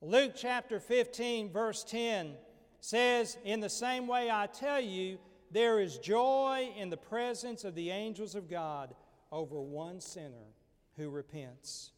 Luke 0.00 0.32
chapter 0.34 0.80
15, 0.80 1.52
verse 1.52 1.84
10 1.84 2.36
says, 2.80 3.36
In 3.44 3.60
the 3.60 3.68
same 3.68 4.06
way 4.06 4.30
I 4.30 4.46
tell 4.46 4.80
you, 4.80 5.18
there 5.54 5.78
is 5.78 5.98
joy 5.98 6.68
in 6.76 6.90
the 6.90 6.96
presence 6.96 7.62
of 7.62 7.76
the 7.76 7.90
angels 7.90 8.34
of 8.34 8.50
God 8.50 8.92
over 9.30 9.60
one 9.62 10.00
sinner 10.00 10.50
who 10.96 11.08
repents. 11.08 11.92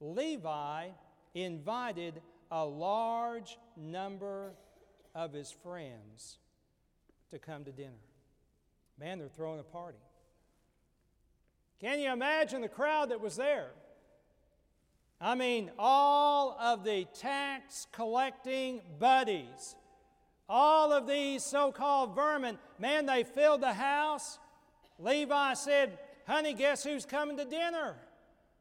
Levi 0.00 0.88
invited 1.32 2.20
a 2.50 2.64
large 2.64 3.56
number 3.76 4.52
of 5.14 5.32
his 5.32 5.52
friends 5.62 6.38
to 7.30 7.38
come 7.38 7.64
to 7.64 7.70
dinner. 7.70 7.92
Man, 8.98 9.20
they're 9.20 9.28
throwing 9.28 9.60
a 9.60 9.64
party. 9.64 9.98
Can 11.80 12.00
you 12.00 12.10
imagine 12.10 12.62
the 12.62 12.68
crowd 12.68 13.10
that 13.10 13.20
was 13.20 13.36
there? 13.36 13.70
I 15.20 15.36
mean, 15.36 15.70
all 15.78 16.58
of 16.60 16.82
the 16.82 17.06
tax 17.20 17.86
collecting 17.92 18.80
buddies, 18.98 19.76
all 20.48 20.92
of 20.92 21.06
these 21.06 21.42
so 21.42 21.72
called 21.72 22.14
vermin, 22.14 22.58
man, 22.78 23.06
they 23.06 23.24
filled 23.24 23.60
the 23.60 23.72
house. 23.72 24.38
Levi 24.98 25.54
said, 25.54 25.98
Honey, 26.26 26.54
guess 26.54 26.82
who's 26.82 27.04
coming 27.04 27.36
to 27.36 27.44
dinner? 27.44 27.96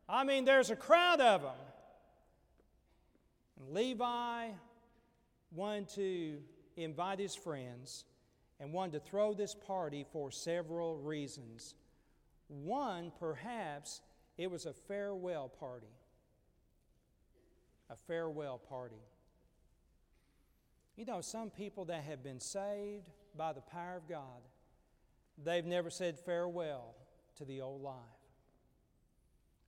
I 0.08 0.24
mean, 0.24 0.46
there's 0.46 0.70
a 0.70 0.76
crowd 0.76 1.20
of 1.20 1.42
them. 1.42 1.52
And 3.60 3.74
Levi 3.74 4.50
wanted 5.52 5.90
to 5.90 6.38
invite 6.78 7.20
his 7.20 7.36
friends 7.36 8.06
and 8.60 8.72
wanted 8.72 8.94
to 8.94 9.00
throw 9.00 9.34
this 9.34 9.56
party 9.56 10.06
for 10.12 10.32
several 10.32 10.98
reasons. 10.98 11.76
One, 12.48 13.12
perhaps, 13.20 14.02
it 14.38 14.50
was 14.52 14.66
a 14.66 14.74
farewell 14.74 15.50
party. 15.50 15.88
A 17.90 17.96
farewell 17.96 18.58
party. 18.58 19.02
You 20.96 21.06
know, 21.06 21.22
some 21.22 21.50
people 21.50 21.86
that 21.86 22.04
have 22.04 22.24
been 22.24 22.40
saved 22.40 23.10
by 23.38 23.54
the 23.54 23.62
power 23.62 23.98
of 23.98 24.08
God, 24.08 24.42
they've 25.44 25.66
never 25.66 25.90
said 25.90 26.18
farewell 26.20 26.96
to 27.38 27.46
the 27.46 27.62
old 27.62 27.82
life. 27.82 27.96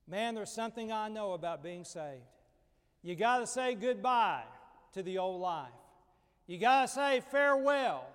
Man, 0.06 0.34
there's 0.34 0.50
something 0.50 0.90
I 0.90 1.08
know 1.08 1.32
about 1.32 1.62
being 1.62 1.84
saved. 1.84 2.22
You 3.02 3.14
got 3.14 3.38
to 3.38 3.46
say 3.46 3.74
goodbye 3.74 4.44
to 4.94 5.02
the 5.02 5.18
old 5.18 5.40
life. 5.40 5.68
You 6.46 6.58
got 6.58 6.82
to 6.82 6.88
say 6.88 7.22
farewell 7.30 8.06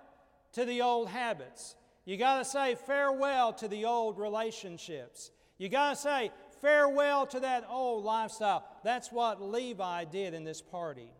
to 0.52 0.64
the 0.64 0.82
old 0.82 1.08
habits. 1.08 1.76
You 2.04 2.16
got 2.16 2.38
to 2.38 2.44
say 2.44 2.74
farewell 2.74 3.52
to 3.54 3.68
the 3.68 3.84
old 3.84 4.18
relationships. 4.18 5.30
You 5.56 5.68
got 5.68 5.90
to 5.90 5.96
say 5.96 6.32
farewell 6.60 7.26
to 7.28 7.40
that 7.40 7.64
old 7.70 8.04
lifestyle. 8.04 8.64
That's 8.82 9.12
what 9.12 9.40
Levi 9.40 10.04
did 10.06 10.34
in 10.34 10.42
this 10.42 10.60
party. 10.60 11.10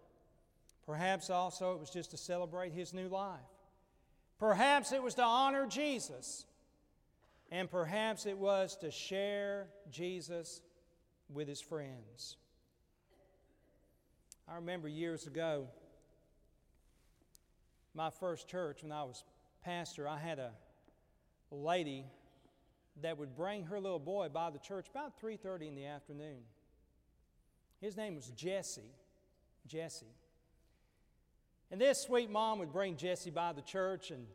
Perhaps 0.87 1.31
also 1.31 1.73
it 1.75 1.81
was 1.81 1.91
just 1.91 2.11
to 2.11 2.17
celebrate 2.17 2.73
his 2.73 2.93
new 2.93 3.09
life. 3.09 3.41
Perhaps 4.39 4.93
it 4.93 5.03
was 5.03 5.15
to 5.15 5.23
honor 5.23 5.67
Jesus. 5.67 6.45
And 7.51 7.71
perhaps 7.71 8.27
it 8.27 8.37
was 8.37 8.77
to 8.79 8.91
share 8.91 9.69
Jesus 9.91 10.61
with 11.33 11.49
his 11.49 11.61
friends. 11.61 12.37
I 14.49 14.57
remember 14.57 14.89
years 14.89 15.27
ago, 15.27 15.69
my 17.95 18.11
first 18.11 18.49
church, 18.49 18.83
when 18.83 18.93
I 18.93 19.05
was 19.05 19.25
pastor, 19.63 20.07
I 20.09 20.19
had 20.19 20.39
a 20.39 20.53
lady 21.51 22.05
that 23.03 23.17
would 23.19 23.35
bring 23.35 23.65
her 23.65 23.81
little 23.81 23.99
boy 23.99 24.29
by 24.29 24.51
the 24.51 24.59
church 24.59 24.89
about 24.91 25.21
3.30 25.21 25.69
in 25.69 25.75
the 25.75 25.87
afternoon. 25.87 26.43
His 27.81 27.97
name 27.97 28.15
was 28.17 28.27
Jesse. 28.31 28.95
Jesse. 29.67 30.07
And 31.75 31.81
this 31.81 32.01
sweet 32.01 32.31
mom 32.31 32.61
would 32.61 32.73
bring 32.73 32.97
Jesse 32.97 33.31
by 33.31 33.53
the 33.53 33.61
church, 33.61 34.13
and 34.13 34.29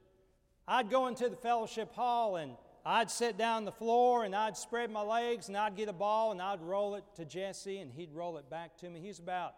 I'd 0.68 0.90
go 0.90 1.08
into 1.08 1.30
the 1.30 1.38
fellowship 1.38 1.96
hall 1.96 2.36
and 2.36 2.52
I'd 2.86 3.10
sit 3.10 3.38
down 3.38 3.56
on 3.60 3.64
the 3.64 3.72
floor 3.72 4.26
and 4.26 4.36
I'd 4.36 4.58
spread 4.58 4.92
my 4.92 5.04
legs 5.04 5.48
and 5.48 5.56
I'd 5.56 5.78
get 5.78 5.88
a 5.88 5.94
ball 5.94 6.34
and 6.34 6.42
I'd 6.42 6.62
roll 6.62 6.96
it 6.96 7.06
to 7.16 7.24
Jesse 7.24 7.78
and 7.78 7.94
he'd 7.94 8.12
roll 8.12 8.40
it 8.40 8.50
back 8.50 8.76
to 8.80 8.90
me. 8.90 9.00
He's 9.00 9.20
about 9.20 9.56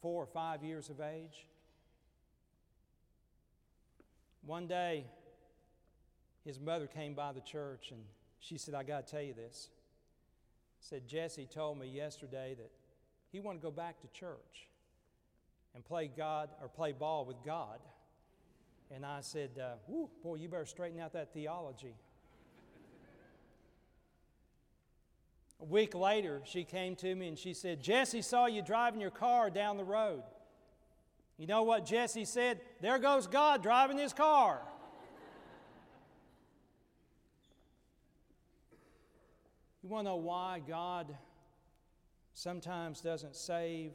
four 0.00 0.22
or 0.22 0.26
five 0.28 0.64
years 0.64 0.88
of 0.88 1.02
age. 1.02 1.46
One 4.46 4.66
day, 4.66 5.04
his 6.42 6.58
mother 6.58 6.86
came 6.86 7.12
by 7.12 7.32
the 7.32 7.42
church 7.42 7.90
and 7.90 8.00
she 8.38 8.56
said, 8.56 8.74
I 8.74 8.82
got 8.82 9.06
to 9.06 9.12
tell 9.12 9.22
you 9.22 9.34
this. 9.34 9.68
Said, 10.80 11.06
Jesse 11.06 11.44
told 11.44 11.78
me 11.78 11.86
yesterday 11.86 12.54
that 12.56 12.70
he 13.30 13.40
wanted 13.40 13.58
to 13.58 13.64
go 13.64 13.70
back 13.70 14.00
to 14.00 14.08
church 14.08 14.69
and 15.74 15.84
play 15.84 16.10
God 16.14 16.50
or 16.60 16.68
play 16.68 16.92
ball 16.92 17.24
with 17.24 17.36
God. 17.44 17.78
And 18.94 19.06
I 19.06 19.20
said, 19.20 19.50
uh, 19.60 19.74
boy, 20.22 20.34
you 20.36 20.48
better 20.48 20.64
straighten 20.64 21.00
out 21.00 21.12
that 21.12 21.32
theology. 21.32 21.94
A 25.60 25.64
week 25.64 25.94
later, 25.94 26.40
she 26.44 26.64
came 26.64 26.96
to 26.96 27.14
me 27.14 27.28
and 27.28 27.38
she 27.38 27.52
said, 27.52 27.82
Jesse 27.82 28.22
saw 28.22 28.46
you 28.46 28.62
driving 28.62 29.00
your 29.00 29.10
car 29.10 29.50
down 29.50 29.76
the 29.76 29.84
road. 29.84 30.22
You 31.36 31.46
know 31.46 31.62
what 31.62 31.84
Jesse 31.86 32.24
said? 32.24 32.60
There 32.80 32.98
goes 32.98 33.26
God 33.26 33.62
driving 33.62 33.98
his 33.98 34.12
car. 34.12 34.60
you 39.82 39.88
want 39.88 40.06
to 40.06 40.10
know 40.10 40.16
why 40.16 40.60
God 40.66 41.16
sometimes 42.34 43.00
doesn't 43.00 43.34
save 43.34 43.92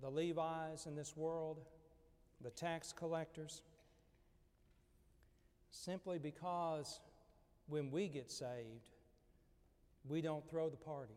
the 0.00 0.08
Levites 0.08 0.86
in 0.86 0.94
this 0.96 1.16
world, 1.16 1.60
the 2.42 2.50
tax 2.50 2.92
collectors? 2.92 3.62
Simply 5.70 6.18
because 6.18 7.00
when 7.68 7.90
we 7.90 8.08
get 8.08 8.30
saved, 8.30 8.90
we 10.08 10.20
don't 10.20 10.48
throw 10.48 10.68
the 10.68 10.76
party. 10.76 11.14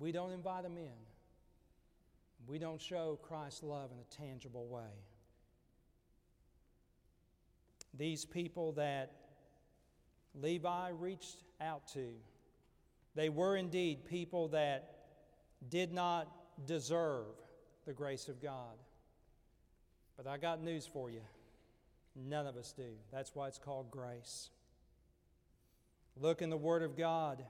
We 0.00 0.12
don't 0.12 0.32
invite 0.32 0.62
them 0.64 0.76
in. 0.78 0.90
We 2.46 2.58
don't 2.58 2.80
show 2.80 3.18
Christ's 3.22 3.62
love 3.62 3.90
in 3.92 3.98
a 3.98 4.26
tangible 4.26 4.66
way. 4.66 4.90
These 7.96 8.24
people 8.24 8.72
that 8.72 9.12
Levi 10.34 10.90
reached 10.98 11.44
out 11.60 11.86
to, 11.88 12.08
they 13.14 13.28
were 13.28 13.56
indeed 13.56 14.06
people 14.06 14.48
that 14.48 14.96
did 15.68 15.92
not 15.92 16.26
deserve 16.66 17.26
the 17.86 17.92
grace 17.92 18.28
of 18.28 18.40
God. 18.40 18.76
But 20.16 20.26
I 20.26 20.36
got 20.36 20.62
news 20.62 20.86
for 20.86 21.10
you. 21.10 21.22
None 22.14 22.46
of 22.46 22.56
us 22.56 22.72
do. 22.76 22.90
That's 23.10 23.34
why 23.34 23.48
it's 23.48 23.58
called 23.58 23.90
grace. 23.90 24.50
Look 26.20 26.42
in 26.42 26.50
the 26.50 26.56
Word 26.56 26.82
of 26.82 26.96
God 26.96 27.42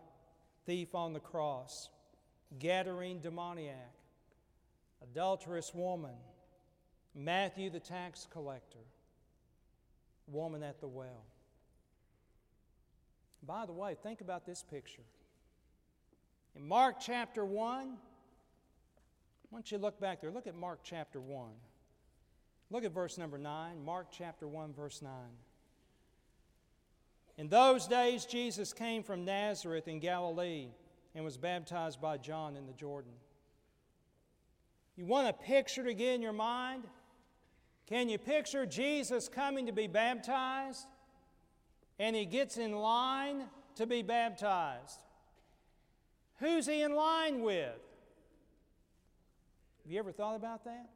thief 0.66 0.94
on 0.94 1.12
the 1.12 1.20
cross, 1.20 1.88
Gadarene 2.60 3.20
demoniac, 3.20 3.92
adulterous 5.02 5.74
woman, 5.74 6.14
Matthew 7.14 7.70
the 7.70 7.80
tax 7.80 8.26
collector, 8.30 8.78
woman 10.28 10.62
at 10.62 10.80
the 10.80 10.88
well. 10.88 11.24
By 13.44 13.66
the 13.66 13.72
way, 13.72 13.96
think 14.00 14.20
about 14.20 14.46
this 14.46 14.62
picture. 14.62 15.02
In 16.54 16.66
Mark 16.66 16.96
chapter 17.00 17.44
1, 17.44 17.96
why 19.52 19.58
don't 19.58 19.70
you 19.70 19.76
look 19.76 20.00
back 20.00 20.22
there? 20.22 20.30
Look 20.30 20.46
at 20.46 20.54
Mark 20.54 20.80
chapter 20.82 21.20
1. 21.20 21.50
Look 22.70 22.84
at 22.84 22.92
verse 22.94 23.18
number 23.18 23.36
9. 23.36 23.84
Mark 23.84 24.06
chapter 24.10 24.48
1, 24.48 24.72
verse 24.72 25.02
9. 25.02 25.12
In 27.36 27.48
those 27.50 27.86
days, 27.86 28.24
Jesus 28.24 28.72
came 28.72 29.02
from 29.02 29.26
Nazareth 29.26 29.88
in 29.88 30.00
Galilee 30.00 30.68
and 31.14 31.22
was 31.22 31.36
baptized 31.36 32.00
by 32.00 32.16
John 32.16 32.56
in 32.56 32.66
the 32.66 32.72
Jordan. 32.72 33.12
You 34.96 35.04
want 35.04 35.28
a 35.28 35.34
picture 35.34 35.84
to 35.84 35.92
get 35.92 36.14
in 36.14 36.22
your 36.22 36.32
mind? 36.32 36.84
Can 37.86 38.08
you 38.08 38.16
picture 38.16 38.64
Jesus 38.64 39.28
coming 39.28 39.66
to 39.66 39.72
be 39.72 39.86
baptized? 39.86 40.86
And 41.98 42.16
he 42.16 42.24
gets 42.24 42.56
in 42.56 42.72
line 42.72 43.42
to 43.74 43.86
be 43.86 44.00
baptized. 44.00 45.02
Who's 46.38 46.64
he 46.66 46.80
in 46.80 46.94
line 46.94 47.42
with? 47.42 47.91
Have 49.82 49.92
you 49.92 49.98
ever 49.98 50.12
thought 50.12 50.36
about 50.36 50.64
that? 50.64 50.88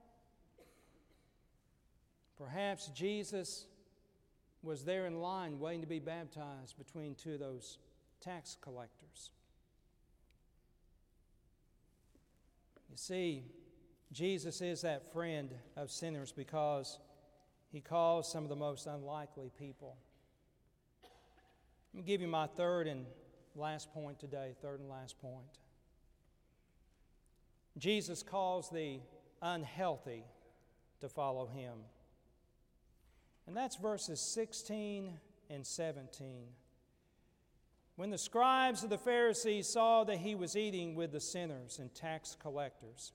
Perhaps 2.38 2.88
Jesus 2.88 3.66
was 4.62 4.84
there 4.84 5.06
in 5.06 5.20
line 5.20 5.58
waiting 5.58 5.80
to 5.80 5.86
be 5.86 5.98
baptized 5.98 6.76
between 6.76 7.14
two 7.14 7.34
of 7.34 7.40
those 7.40 7.78
tax 8.20 8.56
collectors. 8.60 9.30
You 12.90 12.96
see, 12.96 13.44
Jesus 14.12 14.60
is 14.60 14.82
that 14.82 15.12
friend 15.12 15.50
of 15.76 15.90
sinners 15.90 16.32
because 16.32 16.98
he 17.72 17.80
calls 17.80 18.30
some 18.30 18.42
of 18.42 18.48
the 18.48 18.56
most 18.56 18.86
unlikely 18.86 19.50
people. 19.58 19.96
Let 21.92 22.02
me 22.02 22.06
give 22.06 22.20
you 22.20 22.28
my 22.28 22.46
third 22.46 22.86
and 22.86 23.06
last 23.54 23.92
point 23.92 24.18
today, 24.18 24.54
third 24.60 24.80
and 24.80 24.88
last 24.88 25.18
point. 25.18 25.58
Jesus 27.78 28.22
calls 28.22 28.70
the 28.70 29.00
unhealthy 29.42 30.24
to 31.00 31.08
follow 31.08 31.46
him. 31.46 31.74
And 33.46 33.56
that's 33.56 33.76
verses 33.76 34.20
16 34.20 35.12
and 35.50 35.66
17. 35.66 36.46
When 37.96 38.10
the 38.10 38.18
scribes 38.18 38.82
of 38.82 38.90
the 38.90 38.98
Pharisees 38.98 39.68
saw 39.68 40.04
that 40.04 40.18
he 40.18 40.34
was 40.34 40.56
eating 40.56 40.94
with 40.94 41.12
the 41.12 41.20
sinners 41.20 41.78
and 41.78 41.94
tax 41.94 42.36
collectors, 42.40 43.12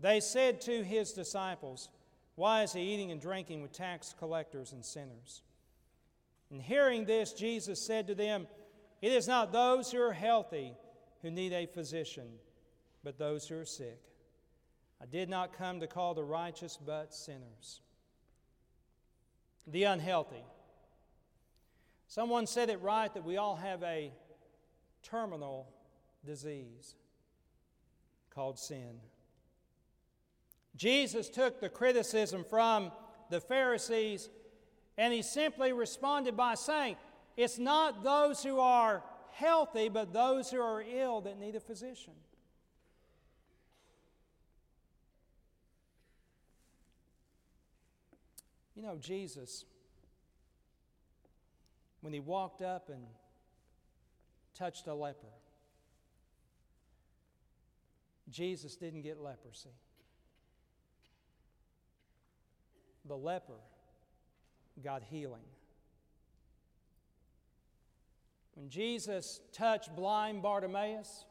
they 0.00 0.20
said 0.20 0.60
to 0.62 0.82
his 0.82 1.12
disciples, 1.12 1.88
Why 2.34 2.62
is 2.62 2.72
he 2.72 2.80
eating 2.80 3.10
and 3.12 3.20
drinking 3.20 3.62
with 3.62 3.72
tax 3.72 4.14
collectors 4.18 4.72
and 4.72 4.84
sinners? 4.84 5.42
And 6.50 6.60
hearing 6.60 7.04
this, 7.04 7.32
Jesus 7.32 7.80
said 7.80 8.06
to 8.08 8.14
them, 8.14 8.46
It 9.00 9.12
is 9.12 9.26
not 9.26 9.52
those 9.52 9.90
who 9.90 10.00
are 10.02 10.12
healthy 10.12 10.74
who 11.22 11.30
need 11.30 11.52
a 11.52 11.66
physician, 11.66 12.28
but 13.04 13.18
those 13.18 13.46
who 13.46 13.58
are 13.58 13.66
sick. 13.66 14.00
I 15.00 15.06
did 15.06 15.28
not 15.28 15.56
come 15.56 15.80
to 15.80 15.86
call 15.86 16.14
the 16.14 16.24
righteous, 16.24 16.78
but 16.84 17.14
sinners. 17.14 17.82
The 19.66 19.84
unhealthy. 19.84 20.44
Someone 22.08 22.46
said 22.46 22.70
it 22.70 22.80
right 22.80 23.12
that 23.12 23.24
we 23.24 23.36
all 23.36 23.56
have 23.56 23.82
a 23.82 24.12
terminal 25.02 25.68
disease 26.24 26.94
called 28.30 28.58
sin. 28.58 29.00
Jesus 30.76 31.28
took 31.28 31.60
the 31.60 31.68
criticism 31.68 32.44
from 32.48 32.90
the 33.30 33.40
Pharisees 33.40 34.28
and 34.96 35.12
he 35.12 35.22
simply 35.22 35.72
responded 35.72 36.36
by 36.36 36.54
saying, 36.54 36.96
It's 37.36 37.58
not 37.58 38.02
those 38.02 38.42
who 38.42 38.58
are 38.58 39.02
healthy, 39.32 39.88
but 39.88 40.12
those 40.12 40.50
who 40.50 40.60
are 40.60 40.82
ill 40.82 41.20
that 41.22 41.38
need 41.38 41.56
a 41.56 41.60
physician. 41.60 42.14
You 48.74 48.82
know, 48.82 48.96
Jesus, 49.00 49.64
when 52.00 52.12
he 52.12 52.20
walked 52.20 52.60
up 52.60 52.88
and 52.88 53.04
touched 54.54 54.86
a 54.86 54.94
leper, 54.94 55.26
Jesus 58.30 58.74
didn't 58.76 59.02
get 59.02 59.20
leprosy. 59.20 59.70
The 63.06 63.16
leper 63.16 63.60
got 64.82 65.02
healing. 65.02 65.44
When 68.54 68.68
Jesus 68.68 69.40
touched 69.52 69.94
blind 69.94 70.42
Bartimaeus, 70.42 71.26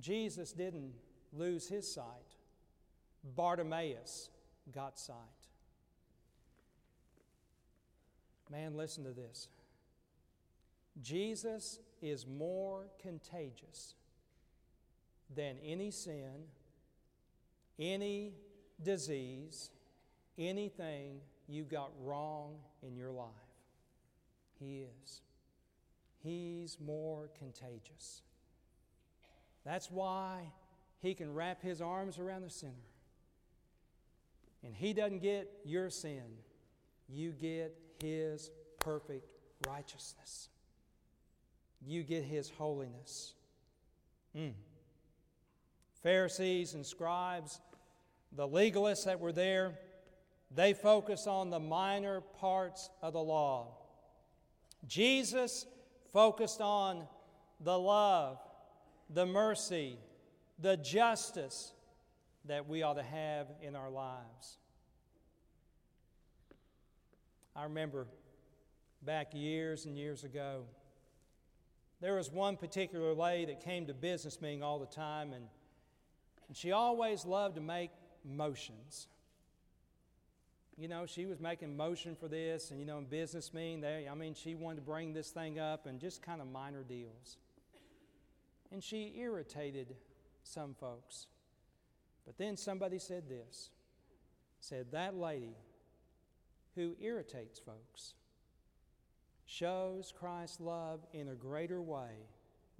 Jesus 0.00 0.52
didn't 0.52 0.92
lose 1.32 1.68
his 1.68 1.90
sight. 1.90 2.04
Bartimaeus 3.36 4.30
got 4.74 4.98
sight. 4.98 5.16
Man, 8.50 8.76
listen 8.76 9.04
to 9.04 9.10
this. 9.10 9.48
Jesus 11.02 11.78
is 12.00 12.26
more 12.26 12.86
contagious 13.00 13.94
than 15.34 15.56
any 15.64 15.90
sin, 15.90 16.44
any 17.78 18.32
disease, 18.82 19.70
anything 20.38 21.20
you 21.48 21.64
got 21.64 21.90
wrong 22.02 22.56
in 22.82 22.96
your 22.96 23.10
life. 23.10 23.26
He 24.58 24.86
is. 25.02 25.20
He's 26.22 26.78
more 26.80 27.30
contagious. 27.38 28.22
That's 29.64 29.90
why 29.90 30.52
he 31.00 31.14
can 31.14 31.34
wrap 31.34 31.62
his 31.62 31.80
arms 31.80 32.18
around 32.18 32.42
the 32.42 32.50
sinner. 32.50 32.72
And 34.64 34.74
he 34.74 34.92
doesn't 34.92 35.20
get 35.20 35.50
your 35.64 35.90
sin, 35.90 36.24
you 37.08 37.32
get 37.32 37.76
his 38.02 38.50
perfect 38.80 39.26
righteousness. 39.68 40.48
You 41.84 42.02
get 42.02 42.24
his 42.24 42.50
holiness. 42.50 43.34
Mm. 44.36 44.52
Pharisees 46.02 46.74
and 46.74 46.84
scribes, 46.84 47.60
the 48.32 48.46
legalists 48.46 49.04
that 49.04 49.20
were 49.20 49.32
there, 49.32 49.78
they 50.54 50.72
focus 50.72 51.26
on 51.26 51.50
the 51.50 51.58
minor 51.58 52.20
parts 52.20 52.90
of 53.02 53.12
the 53.12 53.22
law. 53.22 53.76
Jesus 54.86 55.66
focused 56.12 56.60
on 56.60 57.06
the 57.60 57.78
love, 57.78 58.38
the 59.10 59.26
mercy, 59.26 59.98
the 60.58 60.76
justice 60.76 61.72
that 62.44 62.68
we 62.68 62.82
ought 62.82 62.94
to 62.94 63.02
have 63.02 63.48
in 63.60 63.74
our 63.74 63.90
lives. 63.90 64.58
I 67.56 67.64
remember 67.64 68.06
back 69.02 69.34
years 69.34 69.86
and 69.86 69.96
years 69.96 70.24
ago, 70.24 70.64
there 72.00 72.14
was 72.14 72.30
one 72.30 72.56
particular 72.56 73.14
lady 73.14 73.46
that 73.46 73.64
came 73.64 73.86
to 73.86 73.94
business 73.94 74.40
meeting 74.42 74.62
all 74.62 74.78
the 74.78 74.86
time, 74.86 75.32
and, 75.32 75.46
and 76.48 76.56
she 76.56 76.72
always 76.72 77.24
loved 77.24 77.54
to 77.54 77.60
make 77.62 77.90
motions 78.24 79.08
you 80.78 80.88
know, 80.88 81.06
she 81.06 81.24
was 81.24 81.40
making 81.40 81.74
motion 81.74 82.14
for 82.14 82.28
this, 82.28 82.70
and 82.70 82.78
you 82.78 82.84
know, 82.84 82.98
in 82.98 83.06
business 83.06 83.54
meeting, 83.54 83.80
they, 83.80 84.06
I 84.10 84.14
mean, 84.14 84.34
she 84.34 84.54
wanted 84.54 84.76
to 84.76 84.82
bring 84.82 85.14
this 85.14 85.30
thing 85.30 85.58
up 85.58 85.86
and 85.86 85.98
just 85.98 86.22
kind 86.22 86.40
of 86.40 86.46
minor 86.48 86.82
deals. 86.82 87.38
And 88.70 88.84
she 88.84 89.14
irritated 89.18 89.94
some 90.42 90.74
folks. 90.74 91.28
But 92.26 92.36
then 92.36 92.56
somebody 92.56 92.98
said 92.98 93.28
this 93.28 93.70
said, 94.60 94.86
That 94.92 95.16
lady 95.16 95.56
who 96.76 96.94
irritates 97.00 97.58
folks 97.58 98.14
shows 99.46 100.12
Christ's 100.16 100.60
love 100.60 101.00
in 101.12 101.28
a 101.28 101.34
greater 101.34 101.82
way 101.82 102.28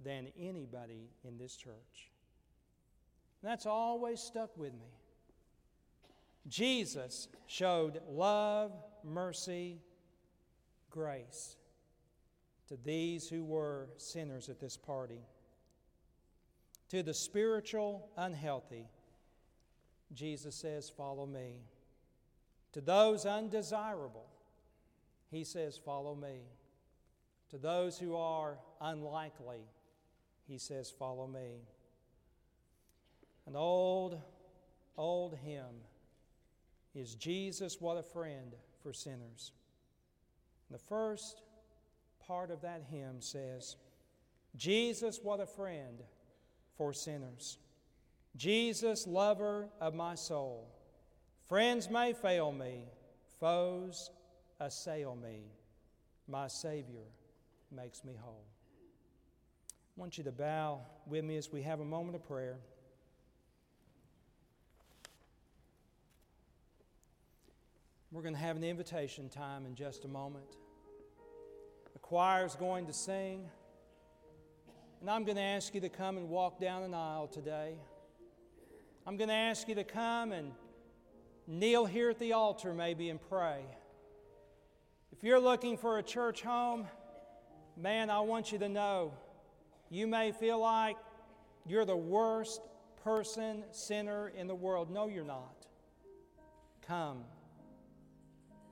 than 0.03 0.27
anybody 0.39 1.09
in 1.23 1.37
this 1.37 1.55
church. 1.55 2.11
And 3.41 3.51
that's 3.51 3.65
always 3.65 4.19
stuck 4.19 4.55
with 4.57 4.73
me. 4.73 4.91
Jesus 6.47 7.27
showed 7.47 8.01
love, 8.07 8.71
mercy, 9.03 9.79
grace 10.89 11.57
to 12.67 12.77
these 12.83 13.29
who 13.29 13.43
were 13.43 13.89
sinners 13.97 14.49
at 14.49 14.59
this 14.59 14.77
party. 14.77 15.21
To 16.89 17.03
the 17.03 17.13
spiritual 17.13 18.09
unhealthy, 18.17 18.87
Jesus 20.13 20.55
says, 20.55 20.89
Follow 20.89 21.25
me. 21.25 21.61
To 22.73 22.81
those 22.81 23.25
undesirable, 23.25 24.27
he 25.31 25.43
says, 25.43 25.77
Follow 25.77 26.15
me. 26.15 26.41
To 27.49 27.57
those 27.57 27.97
who 27.97 28.15
are 28.15 28.57
unlikely, 28.81 29.61
he 30.47 30.57
says, 30.57 30.89
Follow 30.89 31.27
me. 31.27 31.61
An 33.45 33.55
old, 33.55 34.19
old 34.97 35.37
hymn 35.43 35.81
is 36.93 37.15
Jesus, 37.15 37.79
what 37.79 37.97
a 37.97 38.03
friend 38.03 38.53
for 38.83 38.91
sinners. 38.91 39.53
The 40.69 40.77
first 40.77 41.41
part 42.25 42.51
of 42.51 42.61
that 42.61 42.83
hymn 42.89 43.21
says, 43.21 43.77
Jesus, 44.57 45.19
what 45.23 45.39
a 45.39 45.45
friend 45.45 46.01
for 46.75 46.91
sinners. 46.91 47.57
Jesus, 48.35 49.07
lover 49.07 49.69
of 49.79 49.93
my 49.93 50.15
soul. 50.15 50.76
Friends 51.47 51.89
may 51.89 52.11
fail 52.11 52.51
me, 52.51 52.83
foes 53.39 54.11
assail 54.59 55.15
me. 55.15 55.43
My 56.27 56.49
Savior 56.49 57.05
makes 57.71 58.03
me 58.03 58.15
whole. 58.21 58.43
I 59.69 59.99
want 59.99 60.17
you 60.17 60.25
to 60.25 60.31
bow 60.31 60.81
with 61.05 61.23
me 61.23 61.37
as 61.37 61.49
we 61.49 61.61
have 61.61 61.79
a 61.79 61.85
moment 61.85 62.15
of 62.15 62.27
prayer. 62.27 62.57
We're 68.11 68.23
going 68.23 68.33
to 68.33 68.39
have 68.41 68.57
an 68.57 68.63
invitation 68.65 69.29
time 69.29 69.65
in 69.65 69.73
just 69.73 70.03
a 70.03 70.07
moment. 70.09 70.57
The 71.93 71.99
choir 71.99 72.45
is 72.45 72.55
going 72.55 72.87
to 72.87 72.93
sing. 72.93 73.49
And 74.99 75.09
I'm 75.09 75.23
going 75.23 75.37
to 75.37 75.41
ask 75.41 75.73
you 75.73 75.81
to 75.81 75.89
come 75.89 76.17
and 76.17 76.27
walk 76.27 76.59
down 76.59 76.83
an 76.83 76.93
aisle 76.93 77.27
today. 77.27 77.75
I'm 79.05 79.15
going 79.15 79.29
to 79.29 79.35
ask 79.35 79.69
you 79.69 79.75
to 79.75 79.83
come 79.85 80.33
and 80.33 80.51
kneel 81.47 81.85
here 81.85 82.09
at 82.09 82.19
the 82.19 82.33
altar, 82.33 82.73
maybe, 82.73 83.09
and 83.09 83.19
pray. 83.29 83.61
If 85.11 85.23
you're 85.23 85.39
looking 85.39 85.77
for 85.77 85.97
a 85.97 86.03
church 86.03 86.43
home, 86.43 86.87
man, 87.75 88.09
I 88.09 88.19
want 88.19 88.51
you 88.51 88.59
to 88.59 88.69
know 88.69 89.13
you 89.89 90.05
may 90.05 90.31
feel 90.31 90.59
like 90.59 90.97
you're 91.65 91.85
the 91.85 91.97
worst 91.97 92.61
person, 93.03 93.63
sinner 93.71 94.31
in 94.37 94.47
the 94.47 94.55
world. 94.55 94.91
No, 94.91 95.07
you're 95.07 95.23
not. 95.23 95.65
Come. 96.85 97.23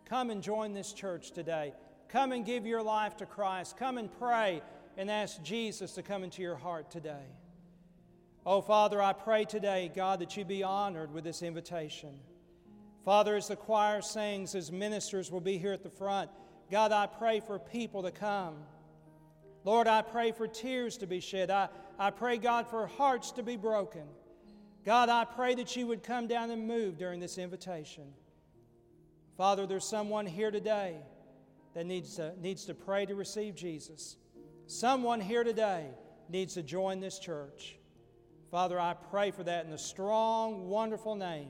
Come 0.05 0.29
and 0.29 0.43
join 0.43 0.73
this 0.73 0.93
church 0.93 1.31
today. 1.31 1.73
Come 2.09 2.31
and 2.31 2.45
give 2.45 2.65
your 2.65 2.83
life 2.83 3.17
to 3.17 3.25
Christ. 3.25 3.77
Come 3.77 3.97
and 3.97 4.11
pray 4.19 4.61
and 4.97 5.09
ask 5.09 5.41
Jesus 5.41 5.93
to 5.93 6.03
come 6.03 6.23
into 6.23 6.41
your 6.41 6.55
heart 6.55 6.91
today. 6.91 7.25
Oh, 8.45 8.61
Father, 8.61 9.01
I 9.01 9.13
pray 9.13 9.45
today, 9.45 9.91
God, 9.93 10.19
that 10.19 10.37
you 10.37 10.45
be 10.45 10.63
honored 10.63 11.11
with 11.11 11.23
this 11.23 11.41
invitation. 11.41 12.19
Father, 13.05 13.35
as 13.35 13.47
the 13.47 13.55
choir 13.55 14.01
sings, 14.01 14.55
as 14.55 14.71
ministers 14.71 15.31
will 15.31 15.39
be 15.39 15.59
here 15.59 15.71
at 15.71 15.83
the 15.83 15.91
front, 15.91 16.31
God, 16.71 16.91
I 16.91 17.05
pray 17.05 17.39
for 17.39 17.59
people 17.59 18.01
to 18.01 18.09
come. 18.09 18.55
Lord, 19.63 19.87
I 19.87 20.01
pray 20.01 20.31
for 20.31 20.47
tears 20.47 20.97
to 20.97 21.07
be 21.07 21.19
shed. 21.19 21.51
I, 21.51 21.69
I 21.99 22.09
pray, 22.09 22.39
God, 22.39 22.67
for 22.67 22.87
hearts 22.87 23.31
to 23.33 23.43
be 23.43 23.57
broken. 23.57 24.07
God, 24.83 25.09
I 25.09 25.23
pray 25.23 25.53
that 25.53 25.75
you 25.75 25.85
would 25.85 26.01
come 26.01 26.25
down 26.25 26.49
and 26.49 26.67
move 26.67 26.97
during 26.97 27.19
this 27.19 27.37
invitation. 27.37 28.05
Father, 29.37 29.67
there's 29.67 29.87
someone 29.87 30.25
here 30.25 30.49
today 30.49 30.95
that 31.75 31.85
needs 31.85 32.15
to, 32.15 32.33
needs 32.41 32.65
to 32.65 32.73
pray 32.73 33.05
to 33.05 33.13
receive 33.13 33.53
Jesus. 33.55 34.17
Someone 34.65 35.21
here 35.21 35.43
today 35.43 35.85
needs 36.27 36.55
to 36.55 36.63
join 36.63 37.01
this 37.01 37.19
church. 37.19 37.77
Father, 38.49 38.79
I 38.79 38.95
pray 39.11 39.29
for 39.29 39.43
that 39.43 39.65
in 39.65 39.71
the 39.71 39.77
strong, 39.77 40.69
wonderful 40.69 41.15
name 41.15 41.49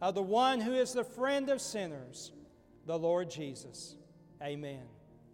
of 0.00 0.14
the 0.14 0.22
one 0.22 0.60
who 0.60 0.74
is 0.74 0.92
the 0.92 1.04
friend 1.04 1.48
of 1.50 1.60
sinners, 1.60 2.32
the 2.86 2.98
Lord 2.98 3.30
Jesus. 3.30 3.96
Amen. 4.42 4.82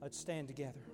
Let's 0.00 0.18
stand 0.18 0.48
together. 0.48 0.93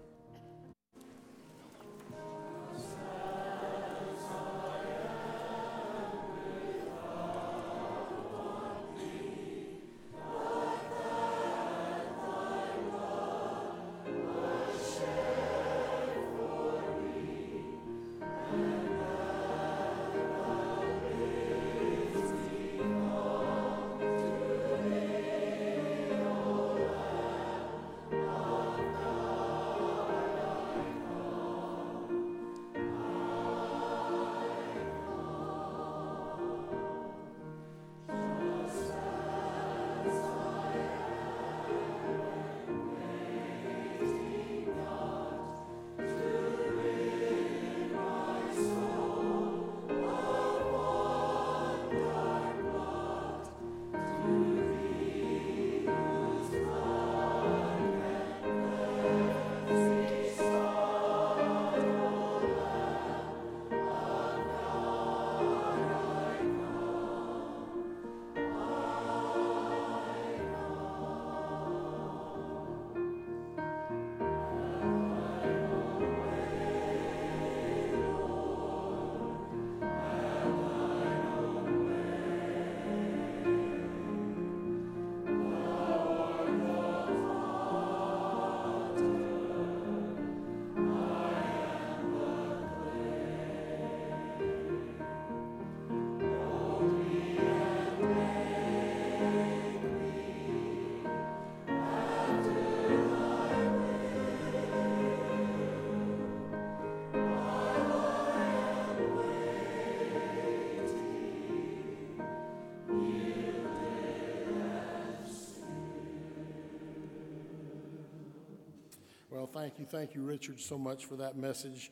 You. 119.80 119.86
Thank 119.86 120.14
you, 120.14 120.22
Richard, 120.22 120.60
so 120.60 120.76
much 120.76 121.06
for 121.06 121.16
that 121.16 121.36
message. 121.36 121.90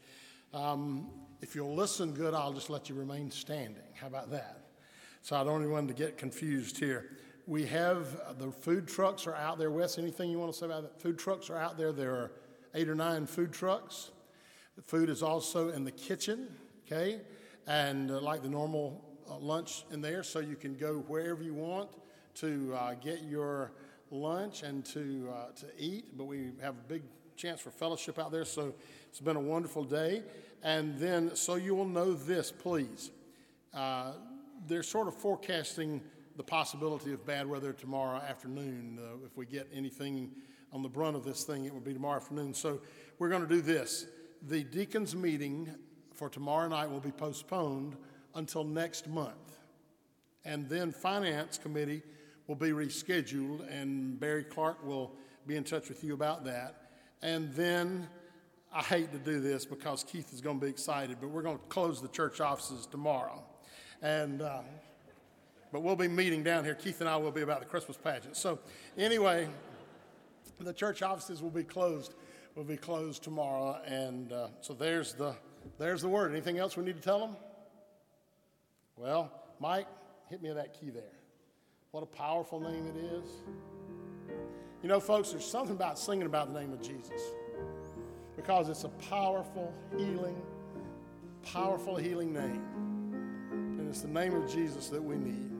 Um, 0.52 1.08
if 1.40 1.54
you'll 1.54 1.74
listen 1.74 2.12
good, 2.12 2.34
I'll 2.34 2.52
just 2.52 2.68
let 2.68 2.88
you 2.88 2.94
remain 2.94 3.30
standing. 3.30 3.82
How 3.94 4.06
about 4.06 4.30
that? 4.30 4.66
So 5.22 5.36
I 5.36 5.44
don't 5.44 5.68
want 5.70 5.88
to 5.88 5.94
get 5.94 6.18
confused 6.18 6.78
here. 6.78 7.10
We 7.46 7.64
have 7.66 8.20
uh, 8.26 8.34
the 8.34 8.52
food 8.52 8.86
trucks 8.86 9.26
are 9.26 9.34
out 9.34 9.58
there. 9.58 9.70
Wes, 9.70 9.96
anything 9.98 10.30
you 10.30 10.38
want 10.38 10.52
to 10.52 10.58
say 10.58 10.66
about 10.66 10.82
that? 10.82 11.00
Food 11.00 11.18
trucks 11.18 11.48
are 11.48 11.56
out 11.56 11.78
there. 11.78 11.92
There 11.92 12.12
are 12.12 12.32
eight 12.74 12.88
or 12.88 12.94
nine 12.94 13.26
food 13.26 13.52
trucks. 13.52 14.10
The 14.76 14.82
food 14.82 15.08
is 15.08 15.22
also 15.22 15.70
in 15.70 15.84
the 15.84 15.90
kitchen, 15.90 16.48
okay? 16.86 17.22
And 17.66 18.10
uh, 18.10 18.20
like 18.20 18.42
the 18.42 18.50
normal 18.50 19.02
uh, 19.30 19.38
lunch 19.38 19.84
in 19.90 20.02
there, 20.02 20.22
so 20.22 20.40
you 20.40 20.56
can 20.56 20.76
go 20.76 20.98
wherever 21.08 21.42
you 21.42 21.54
want 21.54 21.88
to 22.36 22.74
uh, 22.74 22.94
get 22.94 23.22
your 23.22 23.72
lunch 24.10 24.62
and 24.62 24.84
to, 24.86 25.28
uh, 25.34 25.52
to 25.60 25.66
eat. 25.78 26.16
But 26.16 26.24
we 26.24 26.50
have 26.60 26.74
a 26.74 26.88
big 26.88 27.02
chance 27.38 27.60
for 27.60 27.70
fellowship 27.70 28.18
out 28.18 28.32
there. 28.32 28.44
So 28.44 28.74
it's 29.08 29.20
been 29.20 29.36
a 29.36 29.40
wonderful 29.40 29.84
day. 29.84 30.22
And 30.62 30.98
then, 30.98 31.36
so 31.36 31.54
you 31.54 31.74
will 31.74 31.86
know 31.86 32.12
this, 32.12 32.50
please. 32.50 33.10
Uh, 33.72 34.12
they're 34.66 34.82
sort 34.82 35.06
of 35.06 35.14
forecasting 35.14 36.02
the 36.36 36.42
possibility 36.42 37.12
of 37.12 37.24
bad 37.24 37.48
weather 37.48 37.72
tomorrow 37.72 38.18
afternoon. 38.18 38.98
Uh, 39.00 39.24
if 39.24 39.36
we 39.36 39.46
get 39.46 39.68
anything 39.72 40.32
on 40.72 40.82
the 40.82 40.88
brunt 40.88 41.16
of 41.16 41.24
this 41.24 41.44
thing, 41.44 41.64
it 41.64 41.72
would 41.72 41.84
be 41.84 41.94
tomorrow 41.94 42.16
afternoon. 42.16 42.52
So 42.54 42.80
we're 43.18 43.28
going 43.28 43.42
to 43.42 43.48
do 43.48 43.60
this. 43.60 44.06
The 44.42 44.64
deacons' 44.64 45.14
meeting 45.14 45.72
for 46.12 46.28
tomorrow 46.28 46.68
night 46.68 46.90
will 46.90 47.00
be 47.00 47.12
postponed 47.12 47.96
until 48.34 48.64
next 48.64 49.08
month. 49.08 49.58
And 50.44 50.68
then 50.68 50.90
Finance 50.90 51.58
Committee 51.58 52.02
will 52.48 52.56
be 52.56 52.70
rescheduled, 52.70 53.70
and 53.70 54.18
Barry 54.18 54.42
Clark 54.44 54.84
will 54.84 55.12
be 55.46 55.56
in 55.56 55.64
touch 55.64 55.88
with 55.88 56.02
you 56.02 56.14
about 56.14 56.44
that. 56.44 56.87
And 57.22 57.52
then 57.54 58.08
I 58.72 58.82
hate 58.82 59.12
to 59.12 59.18
do 59.18 59.40
this 59.40 59.64
because 59.64 60.04
Keith 60.04 60.32
is 60.32 60.40
going 60.40 60.60
to 60.60 60.64
be 60.64 60.70
excited, 60.70 61.18
but 61.20 61.30
we're 61.30 61.42
going 61.42 61.58
to 61.58 61.64
close 61.68 62.00
the 62.00 62.08
church 62.08 62.40
offices 62.40 62.86
tomorrow. 62.86 63.42
And, 64.02 64.42
uh, 64.42 64.60
but 65.72 65.82
we'll 65.82 65.96
be 65.96 66.08
meeting 66.08 66.42
down 66.42 66.64
here. 66.64 66.74
Keith 66.74 67.00
and 67.00 67.08
I 67.08 67.16
will 67.16 67.32
be 67.32 67.42
about 67.42 67.60
the 67.60 67.66
Christmas 67.66 67.96
pageant. 67.96 68.36
So, 68.36 68.58
anyway, 68.96 69.48
the 70.60 70.72
church 70.72 71.02
offices 71.02 71.42
will 71.42 71.50
be 71.50 71.64
closed. 71.64 72.14
Will 72.54 72.64
be 72.64 72.76
closed 72.76 73.22
tomorrow, 73.22 73.80
and 73.86 74.32
uh, 74.32 74.48
so 74.62 74.74
there's 74.74 75.12
the 75.12 75.36
there's 75.78 76.02
the 76.02 76.08
word. 76.08 76.32
Anything 76.32 76.58
else 76.58 76.76
we 76.76 76.82
need 76.82 76.96
to 76.96 77.02
tell 77.02 77.20
them? 77.20 77.36
Well, 78.96 79.30
Mike, 79.60 79.86
hit 80.28 80.42
me 80.42 80.52
that 80.52 80.78
key 80.80 80.90
there. 80.90 81.04
What 81.92 82.02
a 82.02 82.06
powerful 82.06 82.58
name 82.58 82.86
it 82.88 82.96
is. 82.96 83.30
You 84.82 84.88
know, 84.88 85.00
folks, 85.00 85.30
there's 85.30 85.44
something 85.44 85.74
about 85.74 85.98
singing 85.98 86.26
about 86.26 86.52
the 86.52 86.60
name 86.60 86.72
of 86.72 86.80
Jesus 86.80 87.20
because 88.36 88.68
it's 88.68 88.84
a 88.84 88.88
powerful, 89.10 89.74
healing, 89.96 90.40
powerful, 91.42 91.96
healing 91.96 92.32
name. 92.32 92.62
And 93.50 93.88
it's 93.88 94.02
the 94.02 94.08
name 94.08 94.34
of 94.34 94.48
Jesus 94.50 94.88
that 94.88 95.02
we 95.02 95.16
need. 95.16 95.50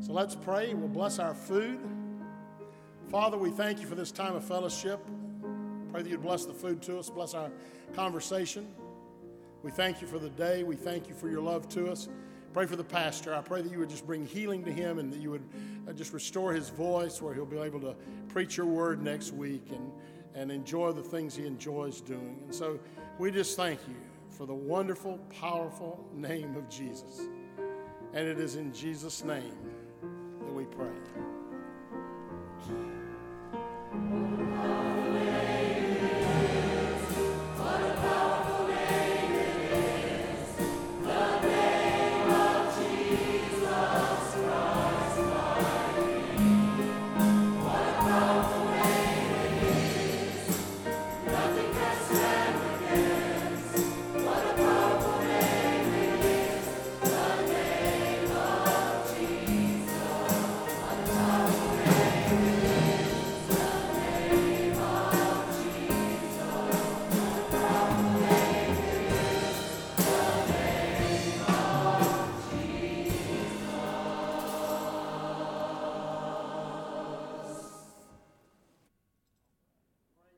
So 0.00 0.12
let's 0.12 0.36
pray. 0.36 0.74
We'll 0.74 0.88
bless 0.88 1.18
our 1.18 1.34
food. 1.34 1.80
Father, 3.10 3.36
we 3.36 3.50
thank 3.50 3.80
you 3.80 3.86
for 3.86 3.96
this 3.96 4.12
time 4.12 4.36
of 4.36 4.44
fellowship. 4.44 5.00
Pray 5.90 6.02
that 6.02 6.08
you'd 6.08 6.22
bless 6.22 6.44
the 6.44 6.54
food 6.54 6.80
to 6.82 6.98
us, 6.98 7.10
bless 7.10 7.34
our 7.34 7.50
conversation. 7.94 8.68
We 9.62 9.72
thank 9.72 10.00
you 10.00 10.06
for 10.06 10.18
the 10.18 10.30
day. 10.30 10.62
We 10.62 10.76
thank 10.76 11.08
you 11.08 11.14
for 11.14 11.28
your 11.28 11.40
love 11.40 11.68
to 11.70 11.90
us. 11.90 12.08
Pray 12.52 12.66
for 12.66 12.76
the 12.76 12.84
pastor. 12.84 13.34
I 13.34 13.40
pray 13.40 13.62
that 13.62 13.70
you 13.70 13.78
would 13.78 13.90
just 13.90 14.06
bring 14.06 14.26
healing 14.26 14.64
to 14.64 14.72
him 14.72 14.98
and 14.98 15.12
that 15.12 15.20
you 15.20 15.30
would 15.30 15.44
uh, 15.88 15.92
just 15.92 16.12
restore 16.12 16.52
his 16.52 16.70
voice 16.70 17.20
where 17.20 17.34
he'll 17.34 17.44
be 17.44 17.58
able 17.58 17.80
to 17.80 17.94
preach 18.28 18.56
your 18.56 18.66
word 18.66 19.02
next 19.02 19.32
week 19.32 19.66
and, 19.70 19.92
and 20.34 20.50
enjoy 20.50 20.92
the 20.92 21.02
things 21.02 21.36
he 21.36 21.46
enjoys 21.46 22.00
doing. 22.00 22.40
And 22.44 22.54
so 22.54 22.78
we 23.18 23.30
just 23.30 23.56
thank 23.56 23.80
you 23.86 23.96
for 24.30 24.46
the 24.46 24.54
wonderful, 24.54 25.18
powerful 25.40 26.04
name 26.14 26.56
of 26.56 26.68
Jesus. 26.68 27.20
And 28.14 28.26
it 28.26 28.38
is 28.38 28.56
in 28.56 28.72
Jesus' 28.72 29.22
name 29.24 29.56
that 30.40 30.52
we 30.52 30.64
pray. 30.64 30.88